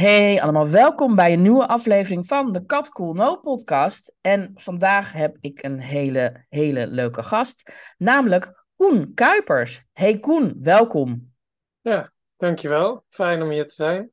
[0.00, 4.14] Hey allemaal, welkom bij een nieuwe aflevering van de Kat Cool No podcast.
[4.20, 9.82] En vandaag heb ik een hele, hele leuke gast, namelijk Koen Kuipers.
[9.92, 11.32] Hey Koen, welkom.
[11.80, 13.04] Ja, dankjewel.
[13.10, 14.10] Fijn om hier te zijn.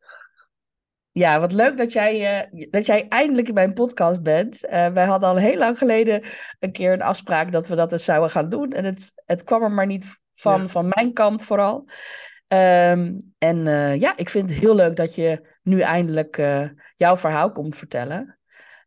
[1.12, 4.66] Ja, wat leuk dat jij, uh, dat jij eindelijk in mijn podcast bent.
[4.66, 6.24] Uh, wij hadden al heel lang geleden
[6.60, 8.72] een keer een afspraak dat we dat eens zouden gaan doen.
[8.72, 10.68] En het, het kwam er maar niet van, ja.
[10.68, 11.88] van mijn kant vooral.
[12.48, 17.18] Um, en uh, ja, ik vind het heel leuk dat je nu eindelijk uh, jouw
[17.18, 18.40] verhaal komt vertellen.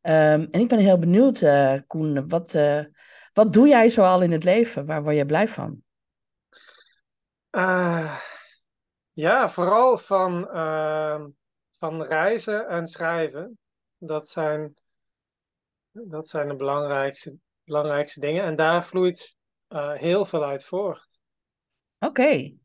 [0.03, 2.85] Um, en ik ben heel benieuwd, uh, Koen, wat, uh,
[3.33, 4.87] wat doe jij zoal in het leven?
[4.87, 5.85] Waar word je blij van?
[9.13, 11.29] ja, vooral van, ehm,
[11.71, 13.59] van reizen en schrijven.
[13.99, 14.75] Dat zijn,
[15.91, 18.45] dat zijn de belangrijkste, belangrijkste dingen.
[18.45, 19.37] En daar vloeit
[19.95, 21.09] heel veel uit voort.
[21.99, 22.21] Oké.
[22.21, 22.59] Okay.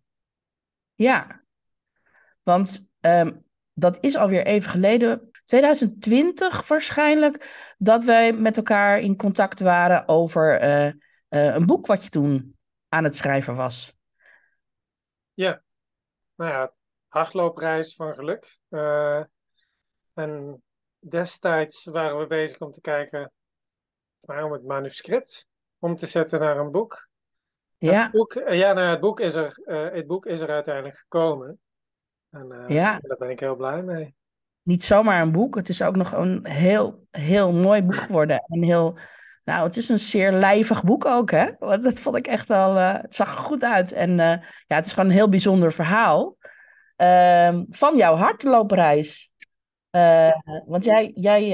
[0.96, 1.44] Ja.
[2.44, 9.60] Want um, dat is alweer even geleden, 2020 waarschijnlijk, dat wij met elkaar in contact
[9.60, 10.94] waren over uh, uh,
[11.30, 12.58] een boek wat je toen
[12.90, 13.94] aan het schrijven was.
[15.34, 15.62] Ja,
[16.36, 16.74] nou ja,
[17.08, 18.58] hardloopreis van geluk.
[18.70, 19.24] Uh,
[20.14, 20.62] en
[21.00, 23.32] destijds waren we bezig om te kijken
[24.20, 25.48] om het manuscript
[25.80, 27.10] om te zetten naar een boek.
[27.78, 29.60] Ja, het boek, ja, nou, het boek, is er,
[29.94, 31.60] het boek is er uiteindelijk gekomen.
[32.32, 33.00] En uh, ja.
[33.02, 34.16] daar ben ik heel blij mee.
[34.62, 38.44] Niet zomaar een boek, het is ook nog een heel, heel mooi boek geworden.
[38.48, 38.98] En heel,
[39.44, 41.52] nou, het is een zeer lijvig boek ook, hè?
[41.60, 43.92] Want dat vond ik echt wel, uh, het zag er goed uit.
[43.92, 44.36] En uh,
[44.68, 46.38] ja, het is gewoon een heel bijzonder verhaal
[46.98, 49.32] uh, van jouw hardloopreis.
[50.66, 51.48] want jij, jij,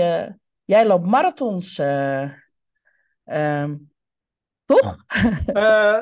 [0.64, 3.92] jij loopt marathons, um,
[4.66, 4.96] toch?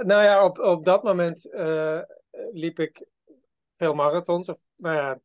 [0.02, 1.50] nou ja, op, op dat moment
[2.52, 3.06] liep ik
[3.78, 4.50] veel marathons.
[4.50, 5.19] Of, nou ja,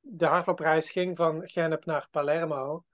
[0.00, 2.84] de hardloopreis ging van Genep naar Palermo.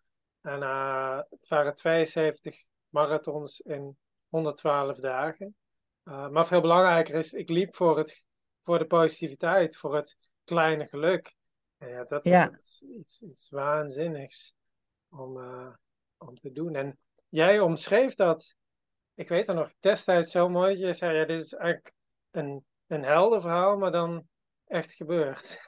[0.40, 3.96] En uh, het waren 72 marathons in
[4.28, 5.56] 112 dagen.
[6.04, 8.24] Uh, maar veel belangrijker is, ik liep voor, het,
[8.62, 11.34] voor de positiviteit, voor het kleine geluk.
[11.78, 12.50] En ja, dat ja.
[12.50, 14.54] is iets, iets waanzinnigs
[15.08, 15.74] om, uh,
[16.18, 16.74] om te doen.
[16.74, 18.54] En jij omschreef dat,
[19.14, 20.78] ik weet dat nog destijds zo mooi.
[20.78, 21.92] Je zei, ja, dit is eigenlijk
[22.30, 24.28] een, een heldenverhaal, maar dan
[24.66, 25.60] echt gebeurd.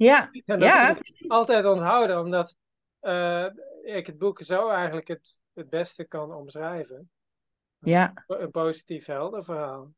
[0.00, 0.96] Ja, ja.
[1.26, 2.56] altijd onthouden, omdat
[3.02, 3.46] uh,
[3.82, 7.10] ik het boek zo eigenlijk het, het beste kan omschrijven.
[7.78, 8.12] Ja.
[8.26, 9.90] Een positief helder verhaal.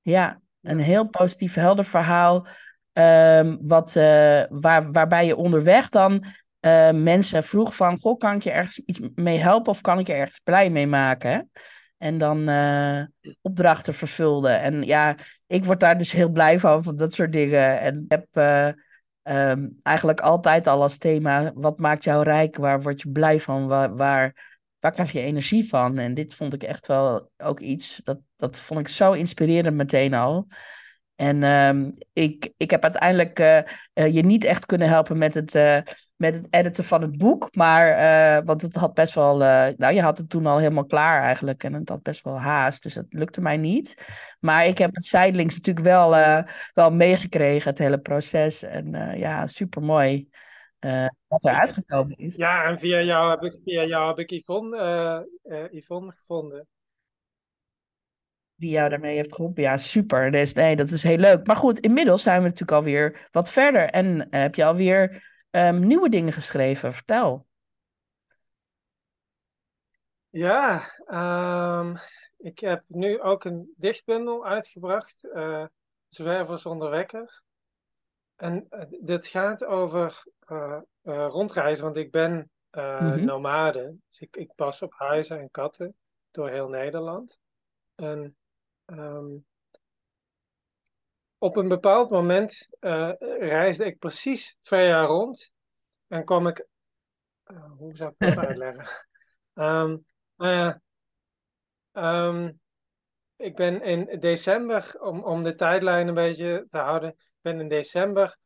[0.00, 2.46] Ja, een heel positief helder verhaal.
[2.92, 6.24] Um, wat, uh, waar, waarbij je onderweg dan
[6.60, 7.98] uh, mensen vroeg van...
[7.98, 10.86] Goh, kan ik je ergens iets mee helpen of kan ik je ergens blij mee
[10.86, 11.50] maken?
[11.98, 13.02] En dan uh,
[13.40, 14.50] opdrachten vervulde.
[14.50, 15.14] En ja,
[15.46, 17.80] ik word daar dus heel blij van, van dat soort dingen.
[17.80, 18.26] En ik heb
[19.22, 22.56] um, eigenlijk altijd al als thema: wat maakt jou rijk?
[22.56, 23.66] Waar word je blij van?
[23.66, 25.98] Waar, waar, waar krijg je energie van?
[25.98, 28.00] En dit vond ik echt wel ook iets.
[28.04, 30.46] Dat, dat vond ik zo inspirerend meteen al.
[31.20, 33.58] En um, ik, ik heb uiteindelijk uh,
[33.94, 35.78] uh, je niet echt kunnen helpen met het, uh,
[36.16, 37.48] met het editen van het boek.
[37.54, 39.36] Maar, want het had best wel.
[39.76, 41.64] nou, je had het toen al helemaal klaar eigenlijk.
[41.64, 42.82] En het had best wel haast.
[42.82, 43.94] Dus dat lukte mij niet.
[44.40, 48.62] Maar ik heb het zijdelings natuurlijk wel, wel meegekregen, het hele proces.
[48.62, 50.28] En ja, super mooi.
[51.28, 52.36] wat er uitgekomen is.
[52.36, 55.28] Ja, en via jou heb ik, via jou heb ik Yvonne,
[55.70, 56.68] Yvonne gevonden
[58.60, 59.62] die jou daarmee heeft geholpen.
[59.62, 60.30] Ja, super.
[60.30, 61.46] Dus nee, dat is heel leuk.
[61.46, 63.90] Maar goed, inmiddels zijn we natuurlijk alweer wat verder.
[63.90, 66.92] En uh, heb je alweer um, nieuwe dingen geschreven?
[66.92, 67.46] Vertel.
[70.28, 70.82] Ja,
[71.80, 71.96] um,
[72.36, 75.24] ik heb nu ook een dichtbundel uitgebracht.
[75.34, 75.64] Uh,
[76.08, 77.42] Zwerver zonder wekker.
[78.36, 80.22] En uh, dit gaat over
[81.02, 83.24] rondreizen, want ik ben mm-hmm.
[83.24, 83.96] nomade.
[84.08, 85.94] Dus ik, ik pas op huizen en katten
[86.30, 87.38] door heel Nederland.
[87.94, 88.36] En
[88.90, 89.46] Um,
[91.38, 95.52] op een bepaald moment uh, reisde ik precies twee jaar rond
[96.06, 96.66] en kwam ik.
[97.46, 99.06] Uh, hoe zou ik dat uitleggen?
[99.54, 100.04] Um,
[101.92, 102.60] um,
[103.36, 107.68] ik ben in december, om, om de tijdlijn een beetje te houden, ik ben in
[107.68, 108.38] december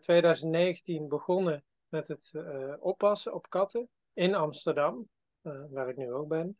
[0.00, 2.32] 2019 begonnen met het
[2.80, 5.08] oppassen op katten in Amsterdam,
[5.42, 6.58] waar ik nu ook ben.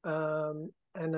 [0.00, 0.56] Ehm,
[0.90, 1.12] en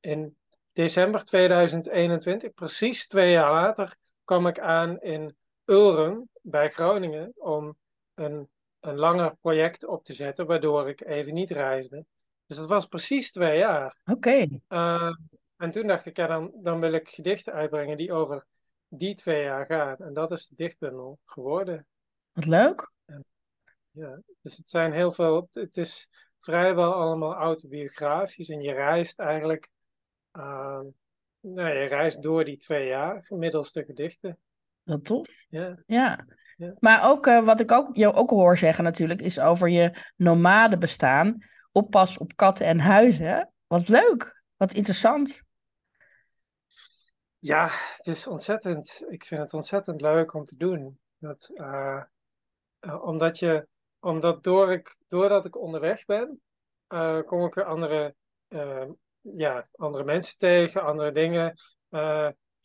[0.00, 0.36] in
[0.74, 7.76] december 2021, precies twee jaar later, kwam ik aan in Ulrum bij Groningen om
[8.14, 8.48] een,
[8.80, 12.04] een langer project op te zetten, waardoor ik even niet reisde.
[12.46, 13.96] Dus dat was precies twee jaar.
[14.04, 14.46] Oké.
[14.68, 15.14] Uh,
[15.56, 18.46] en toen dacht ik, ja, dan, dan wil ik gedichten uitbrengen die over
[18.88, 19.96] die twee jaar gaan.
[19.96, 21.86] En dat is de dichtbundel geworden.
[22.32, 22.92] Wat leuk.
[23.04, 23.24] En,
[23.90, 26.08] ja, dus het zijn heel veel, het is
[26.40, 29.68] vrijwel allemaal autobiografisch en je reist eigenlijk,
[30.36, 30.80] uh,
[31.40, 34.38] nou, je reist door die twee jaar, gemiddeld de gedichten.
[34.82, 35.46] Wat tof.
[35.48, 35.82] Ja.
[35.86, 36.26] ja.
[36.78, 40.78] Maar ook uh, wat ik ook, jou ook hoor zeggen natuurlijk, is over je nomade
[40.78, 41.38] bestaan.
[41.72, 43.52] Oppas op katten en huizen.
[43.66, 44.42] Wat leuk.
[44.56, 45.42] Wat interessant.
[47.38, 49.04] Ja, het is ontzettend.
[49.08, 50.98] Ik vind het ontzettend leuk om te doen.
[51.18, 52.02] Dat, uh,
[52.80, 53.68] uh, omdat je,
[54.00, 56.40] omdat door ik, doordat ik onderweg ben,
[57.26, 58.14] kom ik er andere,
[59.36, 61.54] ja, andere mensen tegen, andere dingen,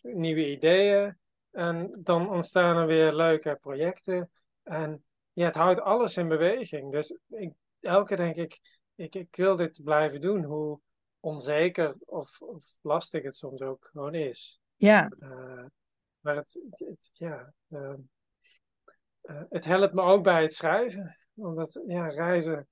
[0.02, 1.18] nieuwe ideeën.
[1.52, 4.32] En dan ontstaan er weer leuke projecten.
[4.64, 5.04] En
[5.34, 6.92] ja, het houdt alles in beweging.
[6.92, 8.60] Dus ik, elke keer denk ik,
[8.96, 10.44] ik, ik wil dit blijven doen.
[10.44, 10.80] Hoe
[11.20, 14.62] onzeker of, of lastig het soms ook gewoon is.
[14.76, 15.12] Ja.
[15.20, 15.66] Uh,
[16.20, 17.94] maar het, het ja, uh,
[19.24, 21.18] uh, het helpt me ook bij het schrijven.
[21.36, 22.68] Omdat ja, reizen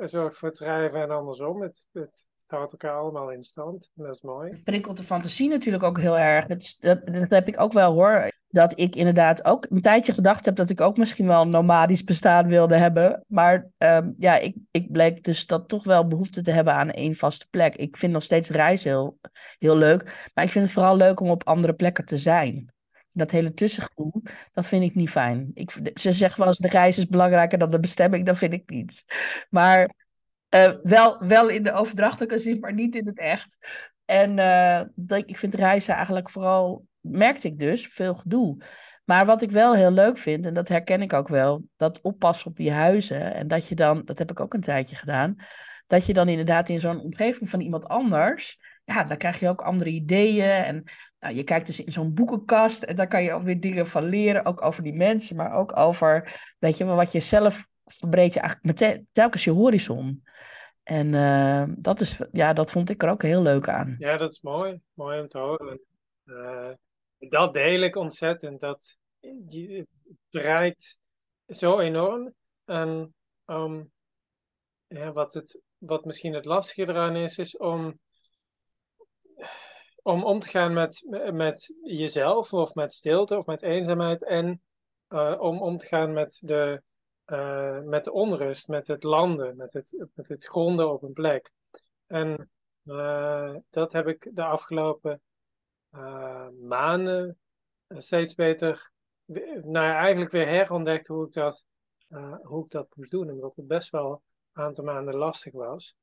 [0.00, 1.62] zorgt voor het schrijven en andersom.
[1.62, 3.90] Het, het, houdt elkaar allemaal in stand.
[3.94, 4.50] dat is mooi.
[4.50, 6.46] Het prikkelt de fantasie natuurlijk ook heel erg.
[6.46, 8.30] Dat, dat, heb ik ook wel hoor.
[8.48, 12.04] Dat ik inderdaad ook een tijdje gedacht heb dat ik ook misschien wel een nomadisch
[12.04, 13.24] bestaan wilde hebben.
[13.26, 17.14] Maar um, ja, ik, ik bleek dus dat toch wel behoefte te hebben aan één
[17.14, 17.74] vaste plek.
[17.74, 19.18] Ik vind nog steeds reizen heel,
[19.58, 20.30] heel leuk.
[20.34, 22.72] Maar ik vind het vooral leuk om op andere plekken te zijn.
[23.12, 24.22] Dat hele tussengevoel,
[24.52, 25.50] dat vind ik niet fijn.
[25.54, 28.26] Ik, ze zeggen wel eens de reis is belangrijker dan de bestemming.
[28.26, 29.04] Dat vind ik niet.
[29.50, 29.90] Maar
[30.54, 33.56] uh, wel, wel in de overdrachtelijke zin, maar niet in het echt.
[34.04, 38.56] En uh, dat, ik vind reizen eigenlijk vooral, merkte ik dus, veel gedoe.
[39.04, 42.46] Maar wat ik wel heel leuk vind, en dat herken ik ook wel, dat oppassen
[42.46, 43.34] op die huizen.
[43.34, 45.36] En dat je dan, dat heb ik ook een tijdje gedaan,
[45.86, 49.62] dat je dan inderdaad in zo'n omgeving van iemand anders, ja, dan krijg je ook
[49.62, 50.50] andere ideeën.
[50.50, 50.84] En
[51.20, 54.04] nou, je kijkt dus in zo'n boekenkast en daar kan je ook weer dingen van
[54.04, 58.40] leren, ook over die mensen, maar ook over, weet je, wat je zelf verbreed je
[58.40, 60.22] eigenlijk meteen telkens je horizon.
[60.82, 63.96] En uh, dat, is, ja, dat vond ik er ook heel leuk aan.
[63.98, 64.80] Ja, dat is mooi.
[64.94, 65.80] Mooi om te horen.
[66.24, 66.70] Uh,
[67.18, 68.60] dat deel ik ontzettend.
[68.60, 69.86] Dat het
[70.30, 70.98] bereikt
[71.46, 72.34] zo enorm.
[72.64, 73.14] En
[74.86, 77.98] ja, wat, het, wat misschien het lastige eraan is, is om,
[80.02, 84.24] om om te gaan met, met jezelf of met stilte of met eenzaamheid.
[84.24, 84.62] En
[85.08, 86.82] uh, om om te gaan met de,
[87.32, 91.50] uh, met de onrust, met het landen, met het, met het gronden op een plek.
[92.06, 92.50] En
[92.84, 95.20] uh, dat heb ik de afgelopen
[95.94, 97.38] uh, maanden
[97.88, 98.90] steeds beter,
[99.62, 101.64] nou eigenlijk weer herontdekt hoe ik dat,
[102.42, 103.30] hoe ik dat moest doen.
[103.30, 104.22] Omdat het best wel
[104.52, 105.94] een aantal maanden lastig was.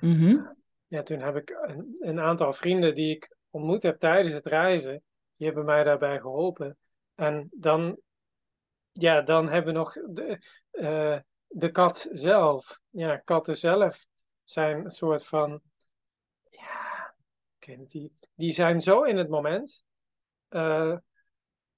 [0.00, 0.56] Mm -hmm.
[0.86, 5.02] Ja, toen heb ik een, een, aantal vrienden die ik ontmoet heb tijdens het reizen,
[5.36, 6.76] die hebben mij daarbij geholpen.
[7.14, 7.98] En dan
[8.98, 10.38] ja, dan hebben we nog de,
[10.72, 12.80] uh, de kat zelf.
[12.90, 14.06] Ja, katten zelf
[14.44, 15.60] zijn een soort van.
[16.48, 17.14] Ja,
[17.58, 18.12] ken die.
[18.34, 19.84] Die zijn zo in het moment.
[20.50, 20.96] Uh,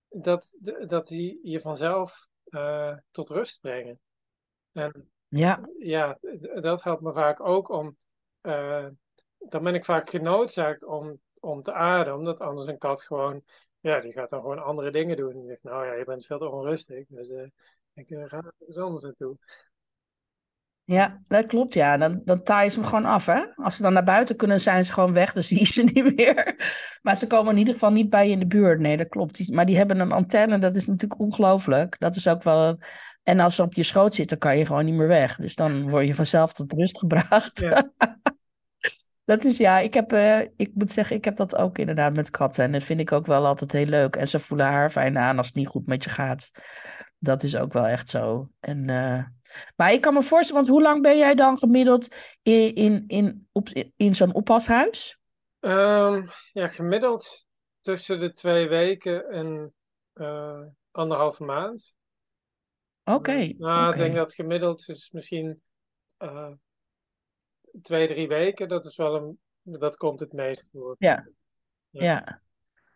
[0.08, 0.54] dat,
[0.86, 4.00] dat die je vanzelf uh, tot rust brengen.
[4.72, 6.18] En ja, ja
[6.60, 7.96] dat helpt me vaak ook om.
[9.38, 13.44] dan ben ik vaak genoodzaakt om, om te aarden, omdat anders een kat gewoon
[13.88, 15.32] ja, die gaat dan gewoon andere dingen doen.
[15.32, 17.42] Die zegt, nou ja, je bent veel te onrustig, dus uh,
[17.94, 19.36] ik uh, ga ergens anders naartoe.
[20.84, 21.96] Ja, dat klopt, ja.
[21.96, 23.44] Dan, dan taaien ze hem gewoon af, hè.
[23.54, 26.16] Als ze dan naar buiten kunnen, zijn ze gewoon weg, dan zie je ze niet
[26.16, 26.56] meer.
[27.02, 28.80] Maar ze komen in ieder geval niet bij je in de buurt.
[28.80, 29.52] Nee, dat klopt.
[29.52, 31.96] Maar die hebben een antenne, dat is natuurlijk ongelooflijk.
[31.98, 32.78] Dat is ook wel...
[33.22, 35.36] En als ze op je schoot zitten, kan je gewoon niet meer weg.
[35.36, 37.58] Dus dan word je vanzelf tot rust gebracht.
[37.60, 37.92] Ja.
[39.28, 42.30] Dat is ja, ik heb, uh, ik moet zeggen, ik heb dat ook inderdaad met
[42.30, 42.64] katten.
[42.64, 44.16] En dat vind ik ook wel altijd heel leuk.
[44.16, 46.50] En ze voelen haar fijn aan als het niet goed met je gaat.
[47.18, 48.48] Dat is ook wel echt zo.
[48.60, 49.24] En, uh,
[49.76, 53.48] maar ik kan me voorstellen, want hoe lang ben jij dan gemiddeld in, in, in,
[53.52, 55.18] op, in zo'n oppashuis?
[55.60, 57.46] Um, ja, gemiddeld
[57.80, 59.74] tussen de twee weken en
[60.14, 61.94] uh, anderhalve maand.
[63.04, 63.16] Oké.
[63.16, 63.88] Okay, nou, okay.
[63.88, 65.62] ik denk dat gemiddeld is misschien
[67.82, 68.68] twee, drie weken.
[68.68, 69.38] Dat is wel een
[69.78, 70.96] dat komt het meest voor.
[70.98, 71.28] Ja.
[71.90, 72.04] Ja.
[72.04, 72.40] Ja.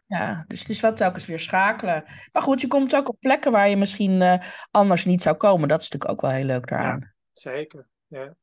[0.06, 2.04] Ja, dus het is wel telkens weer schakelen.
[2.32, 5.68] Maar goed, je komt ook op plekken waar je misschien eh, anders niet zou komen.
[5.68, 7.12] Dat is natuurlijk ook wel heel leuk daaraan.
[7.32, 8.34] Zeker, ja.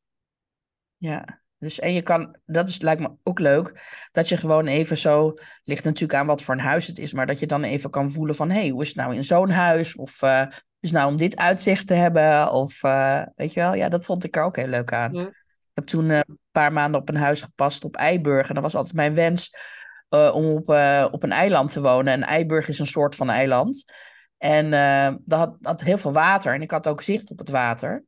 [0.96, 3.82] Ja, dus en je kan, dat is, lijkt me ook leuk,
[4.12, 7.26] dat je gewoon even zo, ligt natuurlijk aan wat voor een huis het is, maar
[7.26, 9.50] dat je dan even kan voelen van, hé, hey, hoe is het nou in zo'n
[9.50, 9.96] huis?
[9.96, 10.46] Of uh,
[10.80, 12.52] het nou om dit uitzicht te hebben?
[12.52, 15.12] Of, uh, weet je wel, ja, dat vond ik er ook heel leuk aan.
[15.12, 15.32] Ja.
[15.70, 18.62] Ik heb toen uh, een paar maanden op een huis gepast op Eiburg en dat
[18.62, 19.56] was altijd mijn wens
[20.08, 20.68] om op,
[21.12, 22.12] op een eiland te wonen.
[22.12, 23.92] En Eiburg is een soort van eiland.
[24.38, 24.70] En
[25.24, 28.04] dat had, had heel veel water en ik had ook zicht op het water.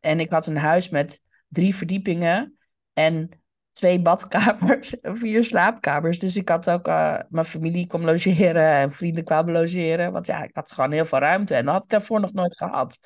[0.00, 2.58] En ik had een huis met drie verdiepingen
[2.92, 3.43] en
[3.84, 6.18] twee badkamers en vier slaapkamers.
[6.18, 10.12] Dus ik had ook uh, mijn familie kwam logeren en vrienden kwamen logeren.
[10.12, 12.56] Want ja, ik had gewoon heel veel ruimte en dat had ik daarvoor nog nooit
[12.56, 12.98] gehad.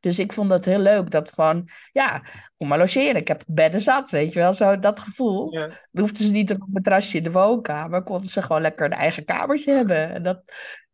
[0.00, 2.22] Dus ik vond dat heel leuk dat gewoon, ja,
[2.56, 3.16] kom maar logeren.
[3.16, 5.52] Ik heb bedden zat, weet je wel, zo dat gevoel.
[5.52, 5.66] Ja.
[5.66, 8.92] Dan hoefden ze niet op een matrasje in de woonkamer, konden ze gewoon lekker een
[8.92, 10.14] eigen kamertje hebben.
[10.14, 10.42] En dat,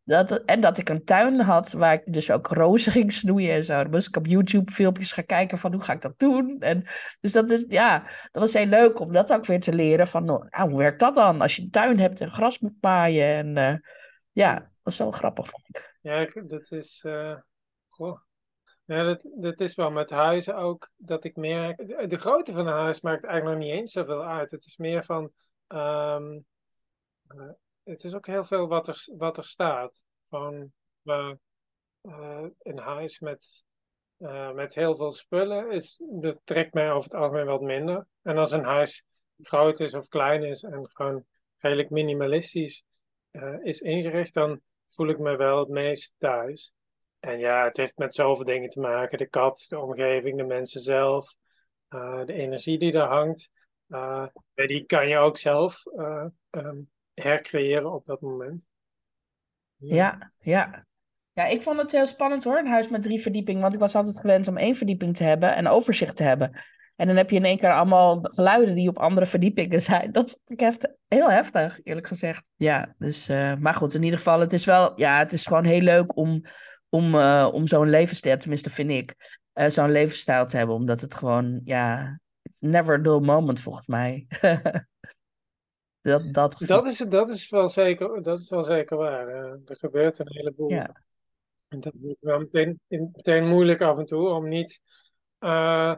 [0.05, 3.65] dat, en dat ik een tuin had waar ik dus ook rozen ging snoeien en
[3.65, 3.83] zo.
[3.83, 6.57] Dan moest ik op YouTube filmpjes gaan kijken van hoe ga ik dat doen.
[6.61, 6.87] En,
[7.21, 7.99] dus dat is, ja,
[8.31, 11.15] dat was heel leuk om dat ook weer te leren van, nou, hoe werkt dat
[11.15, 11.41] dan?
[11.41, 13.27] Als je een tuin hebt en gras moet maaien.
[13.27, 13.79] En uh,
[14.33, 15.99] ja, dat was zo grappig vond ik.
[16.01, 17.37] Ja, dat is, uh,
[17.89, 18.21] goh.
[18.85, 21.77] Ja, dat, dat is wel met huizen ook, dat ik meer,
[22.09, 24.51] de, grootte van een huis maakt eigenlijk nog niet eens zoveel uit.
[24.51, 25.33] Het is meer van,
[25.69, 26.21] uh,
[27.85, 30.01] het is ook heel veel wat er, wat er staat.
[30.29, 30.73] Van
[32.63, 33.65] een huis met,
[34.19, 38.07] uh, met heel veel spullen, is, dat trekt mij over het algemeen wat minder.
[38.23, 39.05] En als een huis
[39.43, 41.25] groot is of klein is en gewoon
[41.59, 42.85] redelijk minimalistisch
[43.63, 46.73] is ingericht, dan voel ik me wel het meest thuis.
[47.21, 49.19] En ja, het heeft met zoveel dingen te maken.
[49.19, 51.35] De kat, de omgeving, de mensen zelf,
[52.25, 53.51] de energie die er hangt.
[54.55, 55.83] die kan je ook zelf
[56.51, 58.63] um, hercreëren op dat moment.
[59.77, 60.87] Ja, ja.
[61.33, 63.63] Ja, ik vond het heel spannend hoor, een huis met drie verdiepingen.
[63.63, 66.53] Want ik was altijd gewend om één verdieping te hebben en overzicht te hebben.
[66.97, 70.13] En dan heb je in één keer allemaal geluiden die op andere verdiepingen zijn.
[70.13, 72.51] Dat vond ik heel heftig, eerlijk gezegd.
[72.57, 75.65] Ja, dus, uh, maar goed, in ieder geval, het is wel, ja, het is gewoon
[75.65, 76.45] heel leuk om,
[76.89, 79.15] om, uh, om zo'n levensstijl, tenminste vind ik,
[79.55, 80.75] uh, zo'n levensstijl te hebben.
[80.75, 84.27] Omdat het gewoon, ja, it's never a dull moment volgens mij.
[86.03, 89.29] Dat, dat, dat, is, dat, is wel zeker, dat is wel zeker waar.
[89.29, 90.71] Er gebeurt een heleboel.
[90.71, 91.03] Ja.
[91.69, 94.81] En dat is wel meteen, meteen moeilijk af en toe om niet.
[95.41, 95.95] Uh,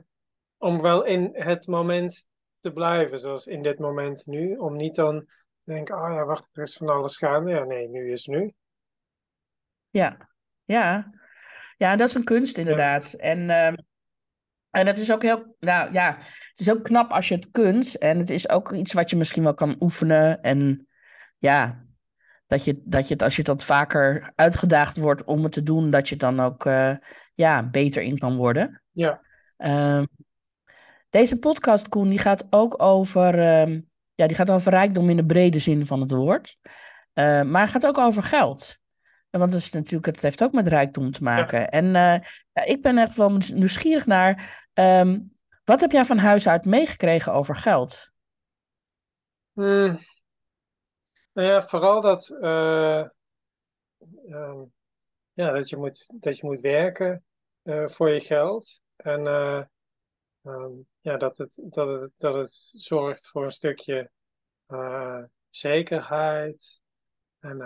[0.57, 2.27] om wel in het moment
[2.59, 4.57] te blijven, zoals in dit moment nu.
[4.57, 5.21] Om niet dan
[5.65, 7.51] te denken: oh ja, wacht, er is van alles gaande.
[7.51, 8.53] Ja, nee, nu is nu.
[9.91, 10.29] Ja,
[10.65, 11.13] ja.
[11.77, 13.11] Ja, dat is een kunst inderdaad.
[13.11, 13.19] Ja.
[13.19, 13.39] En.
[13.41, 13.73] Uh,
[14.75, 16.17] en het is ook heel, nou ja,
[16.51, 17.99] het is ook knap als je het kunt.
[17.99, 20.43] En het is ook iets wat je misschien wel kan oefenen.
[20.43, 20.89] En
[21.39, 21.85] ja,
[22.47, 25.91] dat je, dat je het als je dat vaker uitgedaagd wordt om het te doen,
[25.91, 26.95] dat je dan ook uh,
[27.35, 28.83] ja, beter in kan worden.
[28.91, 29.21] Ja.
[29.97, 30.09] Um,
[31.11, 35.27] deze podcast, Koen, die gaat ook over, um, ja, die gaat over rijkdom in de
[35.27, 36.57] brede zin van het woord.
[37.15, 38.79] Uh, maar het gaat ook over geld.
[39.39, 41.61] Want het, is natuurlijk, het heeft ook met rijkdom te maken.
[41.61, 41.69] Ja.
[41.71, 44.63] En uh, ja, ik ben echt wel nieuwsgierig naar.
[44.75, 48.11] Um, wat heb jij van huis uit meegekregen over geld?
[49.53, 49.99] Hmm.
[51.33, 53.09] Nou ja, vooral dat, uh,
[54.29, 54.73] um,
[55.33, 57.25] ja, dat, je, moet, dat je moet werken
[57.63, 58.81] uh, voor je geld.
[58.97, 59.27] En
[60.43, 64.11] um, ja, dat, het, dat, het, dat het zorgt voor een stukje
[65.51, 66.81] zekerheid.
[67.39, 67.59] En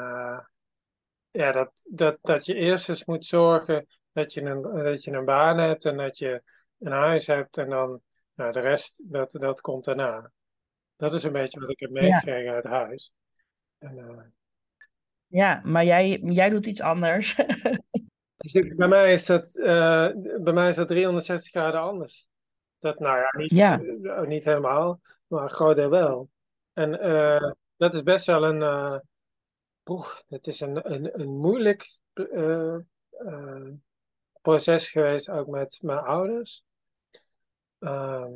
[1.39, 5.25] ja, dat, dat, dat je eerst eens moet zorgen dat je, een, dat je een
[5.25, 6.43] baan hebt en dat je
[6.79, 8.01] een huis hebt en dan
[8.35, 10.31] nou, de rest, dat, dat komt daarna.
[10.97, 12.55] Dat is een beetje wat ik heb meegekregen ja.
[12.55, 13.13] uit huis.
[13.79, 14.21] En, uh...
[15.27, 17.35] Ja, maar jij, jij doet iets anders.
[18.37, 22.29] dus bij, mij is dat, uh, bij mij is dat 360 graden anders.
[22.79, 23.81] Dat, nou ja, niet, ja.
[23.81, 26.31] Uh, niet helemaal, maar een groot deel wel.
[26.73, 26.91] En
[27.77, 29.03] dat is best wel een
[30.29, 32.77] Het is een, een, een moeilijk uh,
[33.19, 33.73] uh,
[34.41, 36.65] proces geweest, ook met mijn ouders.
[37.79, 38.27] Uh,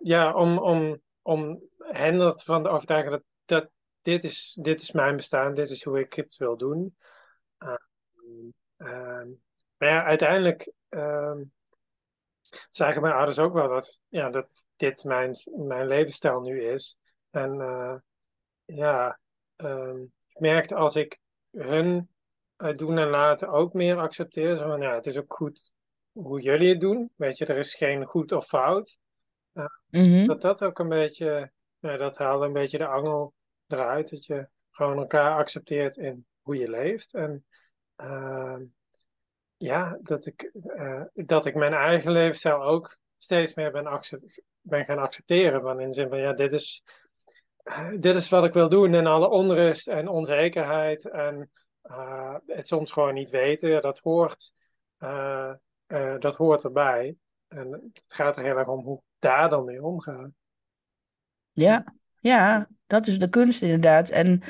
[0.00, 3.70] ja, om, om, om hen ervan te overtuigen dat, dat
[4.02, 6.96] dit, is, dit is mijn bestaan, dit is hoe ik het wil doen.
[9.76, 10.72] maar ja, uiteindelijk
[12.70, 16.98] zagen mijn ouders ook wel dat, ja, dat dit mijn, mijn levensstijl nu is.
[17.30, 17.56] En
[18.64, 19.18] ja,
[19.56, 21.18] um, ik merkte als ik
[21.50, 22.08] hun
[22.58, 24.56] uh, doen en laten ook meer accepteer.
[24.56, 25.72] Zo van, ja, het is ook goed
[26.12, 27.10] hoe jullie het doen.
[27.16, 28.98] Weet je, er is geen goed of fout.
[29.54, 30.26] Uh, mm -hmm.
[30.26, 33.34] Dat dat ook een beetje dat haalt een beetje de angel
[33.66, 34.10] eruit.
[34.10, 37.14] Dat je gewoon elkaar accepteert in hoe je leeft.
[37.14, 37.46] En
[37.96, 38.62] ehm,
[39.56, 44.00] ja, dat ik, uh, dat ik mijn eigen levensstijl ook steeds meer ben,
[44.60, 45.60] ben gaan accepteren.
[45.60, 46.82] Van in de zin van, ja, dit is,
[47.98, 48.94] dit is wat ik wil doen.
[48.94, 51.50] En alle onrust en onzekerheid en
[51.84, 54.52] uh, het soms gewoon niet weten, dat, hoort,
[54.98, 55.52] uh,
[56.18, 57.16] dat hoort erbij.
[57.48, 60.34] En het gaat er heel erg om hoe daar dan mee omgaan.
[61.52, 61.84] Ja,
[62.20, 64.08] ja, dat is de kunst inderdaad.
[64.08, 64.42] En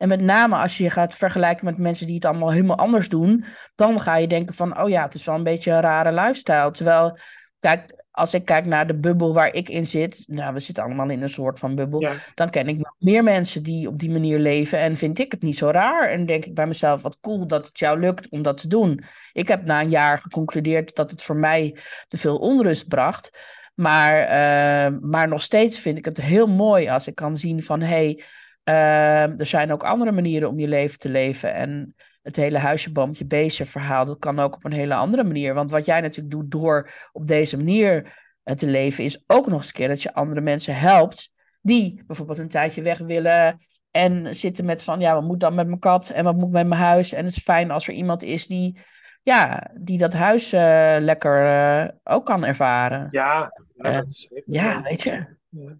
[0.00, 3.08] en met name als je je gaat vergelijken met mensen die het allemaal helemaal anders
[3.08, 6.12] doen, dan ga je denken van, oh ja, het is wel een beetje een rare
[6.12, 6.70] lifestyle.
[6.70, 7.18] Terwijl,
[7.60, 11.10] kijk, als ik kijk naar de bubbel waar ik in zit, nou, we zitten allemaal
[11.10, 14.38] in een soort van bubbel, dan ken ik nog meer mensen die op die manier
[14.38, 16.08] leven en vind ik het niet zo raar.
[16.08, 19.04] En denk ik bij mezelf, wat cool dat het jou lukt om dat te doen.
[19.32, 21.76] Ik heb na een jaar geconcludeerd dat het voor mij
[22.08, 23.38] te veel onrust bracht.
[23.74, 27.80] Maar, uh, maar nog steeds vind ik het heel mooi als ik kan zien van,
[27.80, 28.22] hey,
[28.70, 31.54] Ehm, er zijn ook andere manieren om je leven te leven.
[31.54, 35.54] En het hele huisje, boompje, beestje verhaal, dat kan ook op een hele andere manier.
[35.54, 39.58] Want wat jij natuurlijk doet door op deze manier eh, te leven, is ook nog
[39.58, 41.30] eens een keer dat je andere mensen helpt.
[41.62, 43.54] Die bijvoorbeeld een tijdje weg willen
[43.90, 46.66] en zitten met van, ja, wat moet dan met mijn kat en wat moet met
[46.66, 47.12] mijn huis?
[47.12, 48.80] En het is fijn als er iemand is die,
[49.22, 53.08] ja, die dat huis uh, lekker uh, ook kan ervaren.
[53.10, 55.36] Ja, ja, dat is ja weet je.
[55.48, 55.76] Ja.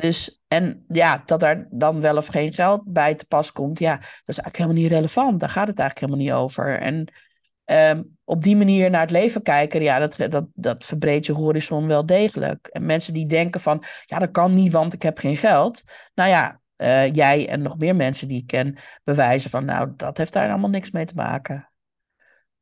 [0.00, 3.96] Dus, en ja, dat er dan wel of geen geld bij te pas komt, ja,
[3.96, 5.40] dat is eigenlijk helemaal niet relevant.
[5.40, 6.78] Daar gaat het eigenlijk helemaal niet over.
[6.78, 7.12] En
[7.96, 11.86] um, op die manier naar het leven kijken, ja, dat, dat, dat verbreedt je horizon
[11.86, 12.66] wel degelijk.
[12.66, 15.82] En mensen die denken van, ja, dat kan niet, want ik heb geen geld.
[16.14, 20.16] Nou ja, uh, jij en nog meer mensen die ik ken bewijzen van, nou, dat
[20.16, 21.70] heeft daar allemaal niks mee te maken.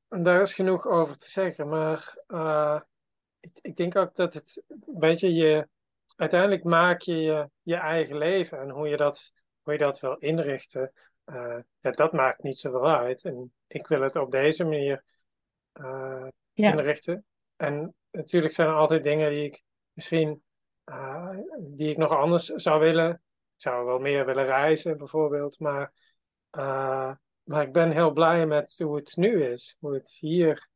[0.08, 2.80] En daar is genoeg over te zeggen, maar uh,
[3.40, 5.68] ik, ik denk ook dat het een beetje je
[6.18, 10.16] uiteindelijk maak je, je je eigen leven en hoe je dat, hoe je dat wil
[10.16, 10.92] inrichten,
[11.26, 13.24] uh, ja, dat maakt niet zoveel uit.
[13.24, 15.04] En ik wil het op deze manier
[15.80, 17.24] uh, inrichten.
[17.56, 20.42] En natuurlijk zijn er altijd dingen die ik misschien
[20.84, 23.10] uh, die ik nog anders zou willen.
[23.54, 25.58] Ik zou wel meer willen reizen, bijvoorbeeld.
[25.58, 25.92] Maar,
[27.42, 29.76] maar ik ben heel blij met hoe het nu is.
[29.80, 30.68] Hoe het hier,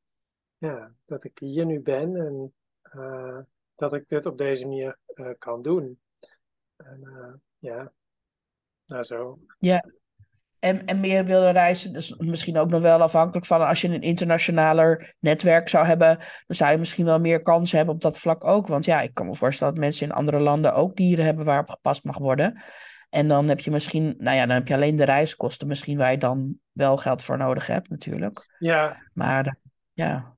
[0.59, 2.55] ja, dat ik hier nu ben en
[3.83, 6.01] dat ik dit op deze manier uh, kan doen.
[6.77, 7.93] En uh, ja,
[8.87, 9.39] nou zo.
[9.59, 9.85] Ja,
[10.59, 14.03] en, en meer willen reizen, dus misschien ook nog wel afhankelijk van als je een
[14.03, 18.45] internationaler netwerk zou hebben, dan zou je misschien wel meer kansen hebben op dat vlak
[18.45, 18.67] ook.
[18.67, 21.69] Want ja, ik kan me voorstellen dat mensen in andere landen ook dieren hebben waarop
[21.69, 22.63] gepast mag worden.
[23.11, 26.11] En dan heb je misschien, nou ja, dan heb je alleen de reiskosten misschien waar
[26.11, 28.57] je dan wel geld voor nodig hebt natuurlijk.
[28.59, 29.03] Ja.
[29.13, 29.57] Maar
[29.93, 30.37] ja.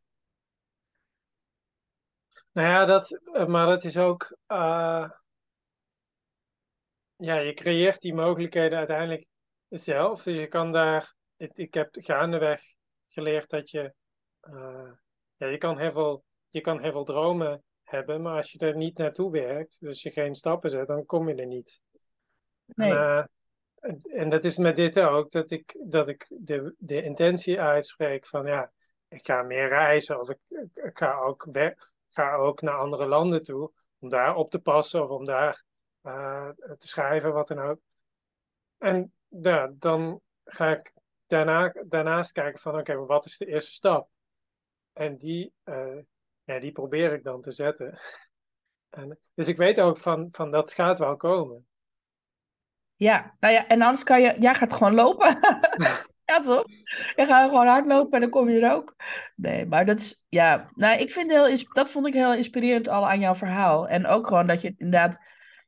[2.54, 4.36] Nou ja, dat, eh, maar het is ook.
[4.48, 5.10] Uh,
[7.16, 9.26] ja, je creëert die mogelijkheden uiteindelijk
[9.68, 10.22] zelf.
[10.22, 11.14] Dus je kan daar.
[11.36, 12.60] Ik, ik heb gaandeweg
[13.08, 13.94] geleerd dat je.
[14.42, 14.90] Uh,
[15.36, 18.76] ja, je kan, heel veel, je kan heel veel dromen hebben, maar als je er
[18.76, 21.80] niet naartoe werkt, dus je geen stappen zet, dan kom je er niet.
[22.64, 22.92] Nee.
[22.92, 28.26] En, en dat is met dit ook, dat ik, dat ik de, de intentie uitspreek
[28.26, 28.72] van ja,
[29.08, 30.38] ik ga meer reizen of ik,
[30.74, 31.46] ik ga ook
[32.14, 35.64] ga ook naar andere landen toe om daar op te passen of om daar
[36.02, 36.48] uh,
[36.78, 37.80] te schrijven, wat dan ook.
[38.78, 40.92] En ja, dan ga ik
[41.26, 44.08] daarna, daarnaast kijken van oké, okay, wat is de eerste stap?
[44.92, 45.98] En die, uh,
[46.44, 47.98] ja, die probeer ik dan te zetten.
[48.94, 51.66] En, dus ik weet ook van, van dat gaat wel komen.
[52.94, 55.38] Ja, nou ja, en anders kan je, jij gaat gewoon lopen.
[56.26, 56.64] Ja, toch?
[57.16, 58.94] Je gaat gewoon hardlopen en dan kom je er ook.
[59.36, 63.08] Nee, maar dat is, ja, nou, ik vind heel, dat vond ik heel inspirerend al
[63.08, 63.88] aan jouw verhaal.
[63.88, 65.18] En ook gewoon dat je inderdaad,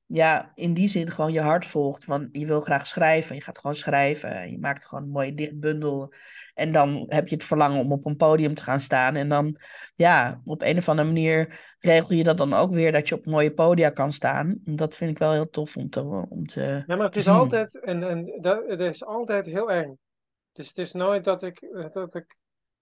[0.07, 2.05] ja, in die zin gewoon je hart volgt.
[2.05, 4.51] Want je wil graag schrijven, je gaat gewoon schrijven.
[4.51, 6.13] Je maakt gewoon een mooie dichtbundel.
[6.55, 9.17] En dan heb je het verlangen om op een podium te gaan staan.
[9.17, 9.57] En dan,
[9.95, 13.27] ja, op een of andere manier regel je dat dan ook weer dat je op
[13.27, 14.61] mooie podia kan staan.
[14.65, 17.81] Dat vind ik wel heel tof om te, om te Ja, maar het is altijd,
[17.81, 19.99] en, en dat, het is altijd heel eng.
[20.57, 21.61] Dus het is nooit dat ik.
[21.61, 22.37] Eh, dat ik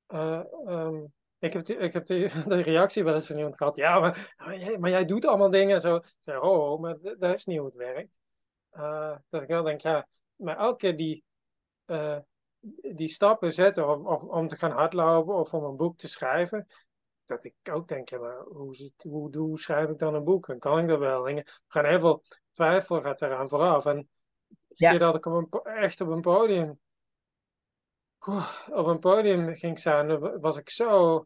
[0.08, 3.76] uh, um, ik heb, die, ik heb die, de reactie wel eens van iemand gehad.
[3.76, 4.34] Ja, maar,
[4.78, 5.80] maar, jij, doet allemaal dingen.
[5.80, 8.12] Zo, zeg, oh, oh, maar dat is niet hoe het werkt.
[8.72, 11.24] Uh, dat ik wel denk, ja, maar elke keer die,
[11.87, 12.18] uh,
[12.94, 16.66] die stappen zetten om, om, om, te gaan hardlopen of om een boek te schrijven.
[17.24, 20.48] Dat ik ook denk, ja, maar hoe, hoe, hoe schrijf ik dan een boek?
[20.48, 21.28] En kan ik dat wel?
[21.28, 23.87] En gaan heel veel twijfel gaat eraan vooraf.
[23.87, 24.08] En
[24.68, 24.98] ja.
[24.98, 26.78] dat ik op een, echt op een podium
[28.70, 31.24] op een podium ging staan, was ik zo,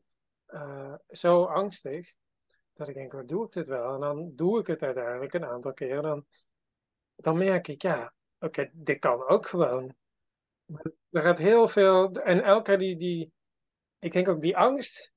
[0.49, 2.13] uh, zo angstig.
[2.73, 3.95] Dat ik denk, wat doe ik dit wel?
[3.95, 6.03] En dan doe ik het uiteindelijk een aantal keer.
[6.03, 6.27] Dan,
[7.17, 9.95] dan merk ik, ja, oké, dit kan ook gewoon.
[11.11, 13.33] Er gaat heel veel, en elke die, die,
[13.99, 15.13] ik denk ook die angst,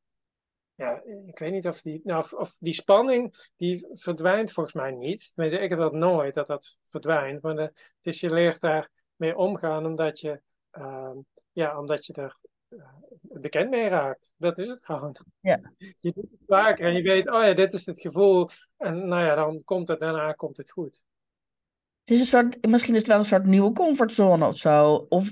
[0.75, 5.31] ja, ik weet niet of die, nou, of, die spanning, die verdwijnt volgens mij niet.
[5.33, 7.41] Tenminste, ik heb dat nooit, dat dat verdwijnt.
[7.41, 10.41] Maar het is, je leert daar mee omgaan, omdat je,
[10.71, 11.11] uh,
[11.51, 12.37] ja, omdat je er
[12.69, 12.83] uh,
[13.21, 14.33] bekend mee raakt.
[14.37, 15.15] Dat is het gewoon.
[15.39, 15.59] Ja.
[15.77, 18.49] Je doet het vaker en je weet, oh ja, dit is het gevoel.
[18.77, 21.01] En nou ja, dan komt het, daarna komt het goed.
[21.99, 25.05] Het is een soort, misschien is het wel een soort nieuwe comfortzone of zo.
[25.09, 25.29] Of,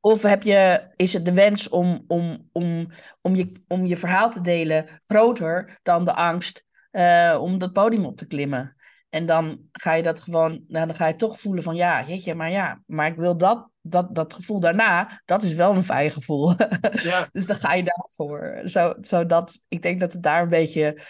[0.00, 2.88] of heb je, is het de wens om, om, om,
[3.20, 8.04] om, je, om je verhaal te delen groter dan de angst uh, om dat podium
[8.04, 8.76] op te klimmen?
[9.08, 12.34] En dan ga je dat gewoon, nou, dan ga je toch voelen van ja, jeetje,
[12.34, 16.10] maar ja, maar ik wil dat, dat, dat gevoel daarna, dat is wel een fijn
[16.10, 16.54] gevoel.
[17.02, 17.28] Ja.
[17.32, 18.60] dus dan ga je daarvoor.
[18.64, 21.00] Zo, zo dat, ik denk dat het daar een beetje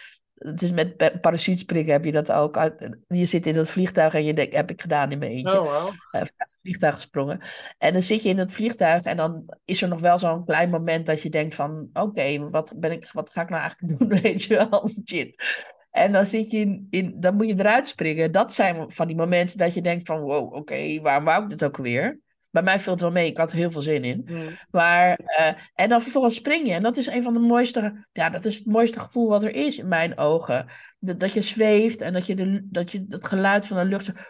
[0.43, 2.71] het is met parachutespringen heb je dat ook.
[3.07, 5.61] Je zit in dat vliegtuig en je denkt, heb ik gedaan in mijn eentje.
[5.61, 5.89] Oh, wow.
[5.89, 7.41] Uh, uit het vliegtuig gesprongen.
[7.79, 10.71] En dan zit je in het vliegtuig en dan is er nog wel zo'n klein
[10.71, 14.21] moment dat je denkt van, oké, wat wat, ik, wat ga ik nou eigenlijk doen,
[14.21, 14.91] weet je wel?
[15.05, 15.45] Shit.
[15.91, 18.33] En dan zit je in, in, dan moet je eruit springen.
[18.33, 21.65] Dat zijn van die momenten dat je denkt van, wow, oké, waarom wou ik dit
[21.65, 22.21] ook weer?
[22.53, 24.27] Bij mij viel het wel mee, ik had er heel veel zin in.
[24.27, 24.49] Mm.
[24.71, 26.73] Maar, uh, en dan vervolgens spring je.
[26.73, 29.55] En dat is een van de mooiste, ja, dat is het mooiste gevoel wat er
[29.55, 30.67] is in mijn ogen.
[30.99, 34.05] Dat, dat je zweeft en dat je, de, dat je het geluid van de lucht
[34.05, 34.13] zo...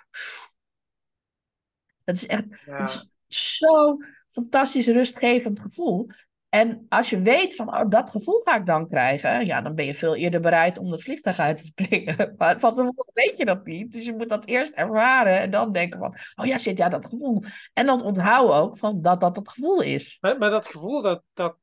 [2.04, 2.76] Dat is echt Ja.
[2.78, 6.08] het is zo'n fantastisch rustgevend gevoel.
[6.54, 9.84] En als je weet van, oh, dat gevoel ga ik dan krijgen, ja, dan ben
[9.84, 12.34] je veel eerder bereid om dat vliegtuig uit te springen.
[12.38, 13.92] Maar van tevoren weet je dat niet.
[13.92, 17.06] Dus je moet dat eerst ervaren en dan denken van, oh ja, zit ja, dat
[17.06, 17.42] gevoel.
[17.72, 20.18] En dan onthouden ook van dat dat het gevoel is.
[20.20, 21.56] Maar, maar dat gevoel, dat, dat,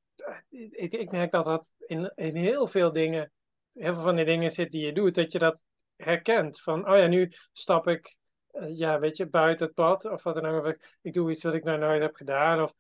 [0.72, 3.32] ik, ik merk dat dat in, in heel veel dingen,
[3.74, 5.64] heel veel van die dingen zit die je doet, dat je dat
[5.96, 6.62] herkent.
[6.62, 8.16] Van, oh ja, nu stap ik,
[8.52, 10.66] uh, ja, weet je, buiten het pad, of wat dan ook.
[10.66, 12.74] Ik, ik doe iets wat ik nou nooit heb gedaan, of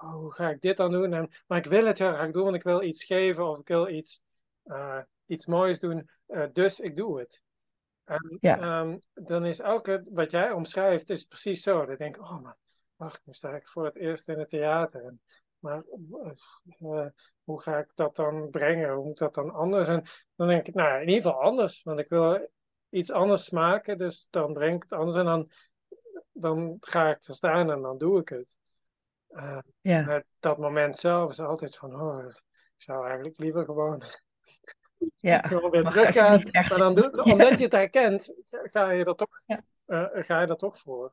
[0.00, 1.12] hoe ga ik dit dan doen?
[1.12, 3.68] En, maar ik wil het heel graag doen, want ik wil iets geven, of ik
[3.68, 4.22] wil iets,
[4.64, 7.42] uh, iets moois doen, uh, dus ik doe het.
[8.04, 8.80] En Ja.
[8.80, 11.86] um, dan is elke, wat jij omschrijft, is precies zo.
[11.86, 12.56] Dan denk ik, oh maar,
[12.96, 15.04] wacht, nu sta ik voor het eerst in het theater.
[15.04, 15.20] En,
[15.58, 15.82] maar
[16.78, 17.06] uh,
[17.44, 18.92] hoe ga ik dat dan brengen?
[18.92, 19.88] Hoe moet dat dan anders?
[19.88, 20.04] En
[20.36, 21.82] dan denk ik, nou in ieder geval anders.
[21.82, 22.48] Want ik wil
[22.88, 25.16] iets anders maken, dus dan breng ik het anders.
[25.16, 25.50] En dan,
[26.32, 28.56] dan ga ik er staan en dan doe ik het.
[29.32, 30.04] Uh, Ja.
[30.04, 32.42] maar dat moment zelf is altijd van, oh, ik
[32.76, 34.02] zou eigenlijk liever gewoon
[35.16, 35.48] Ja.
[35.70, 36.16] weer echt
[36.70, 37.32] Maar dan doe, Ja.
[37.32, 39.62] omdat je het herkent, ga je er toch, Ja.
[39.86, 41.12] eh, ga je er toch voor.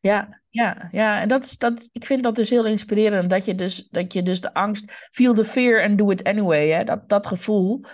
[0.00, 1.20] Ja, ja, ja.
[1.20, 3.30] En dat is, dat, ik vind dat dus heel inspirerend.
[3.30, 6.68] Dat je dus, dat je dus de angst, feel the fear and do it anyway.
[6.68, 6.84] Hè?
[6.84, 7.84] Dat, dat gevoel.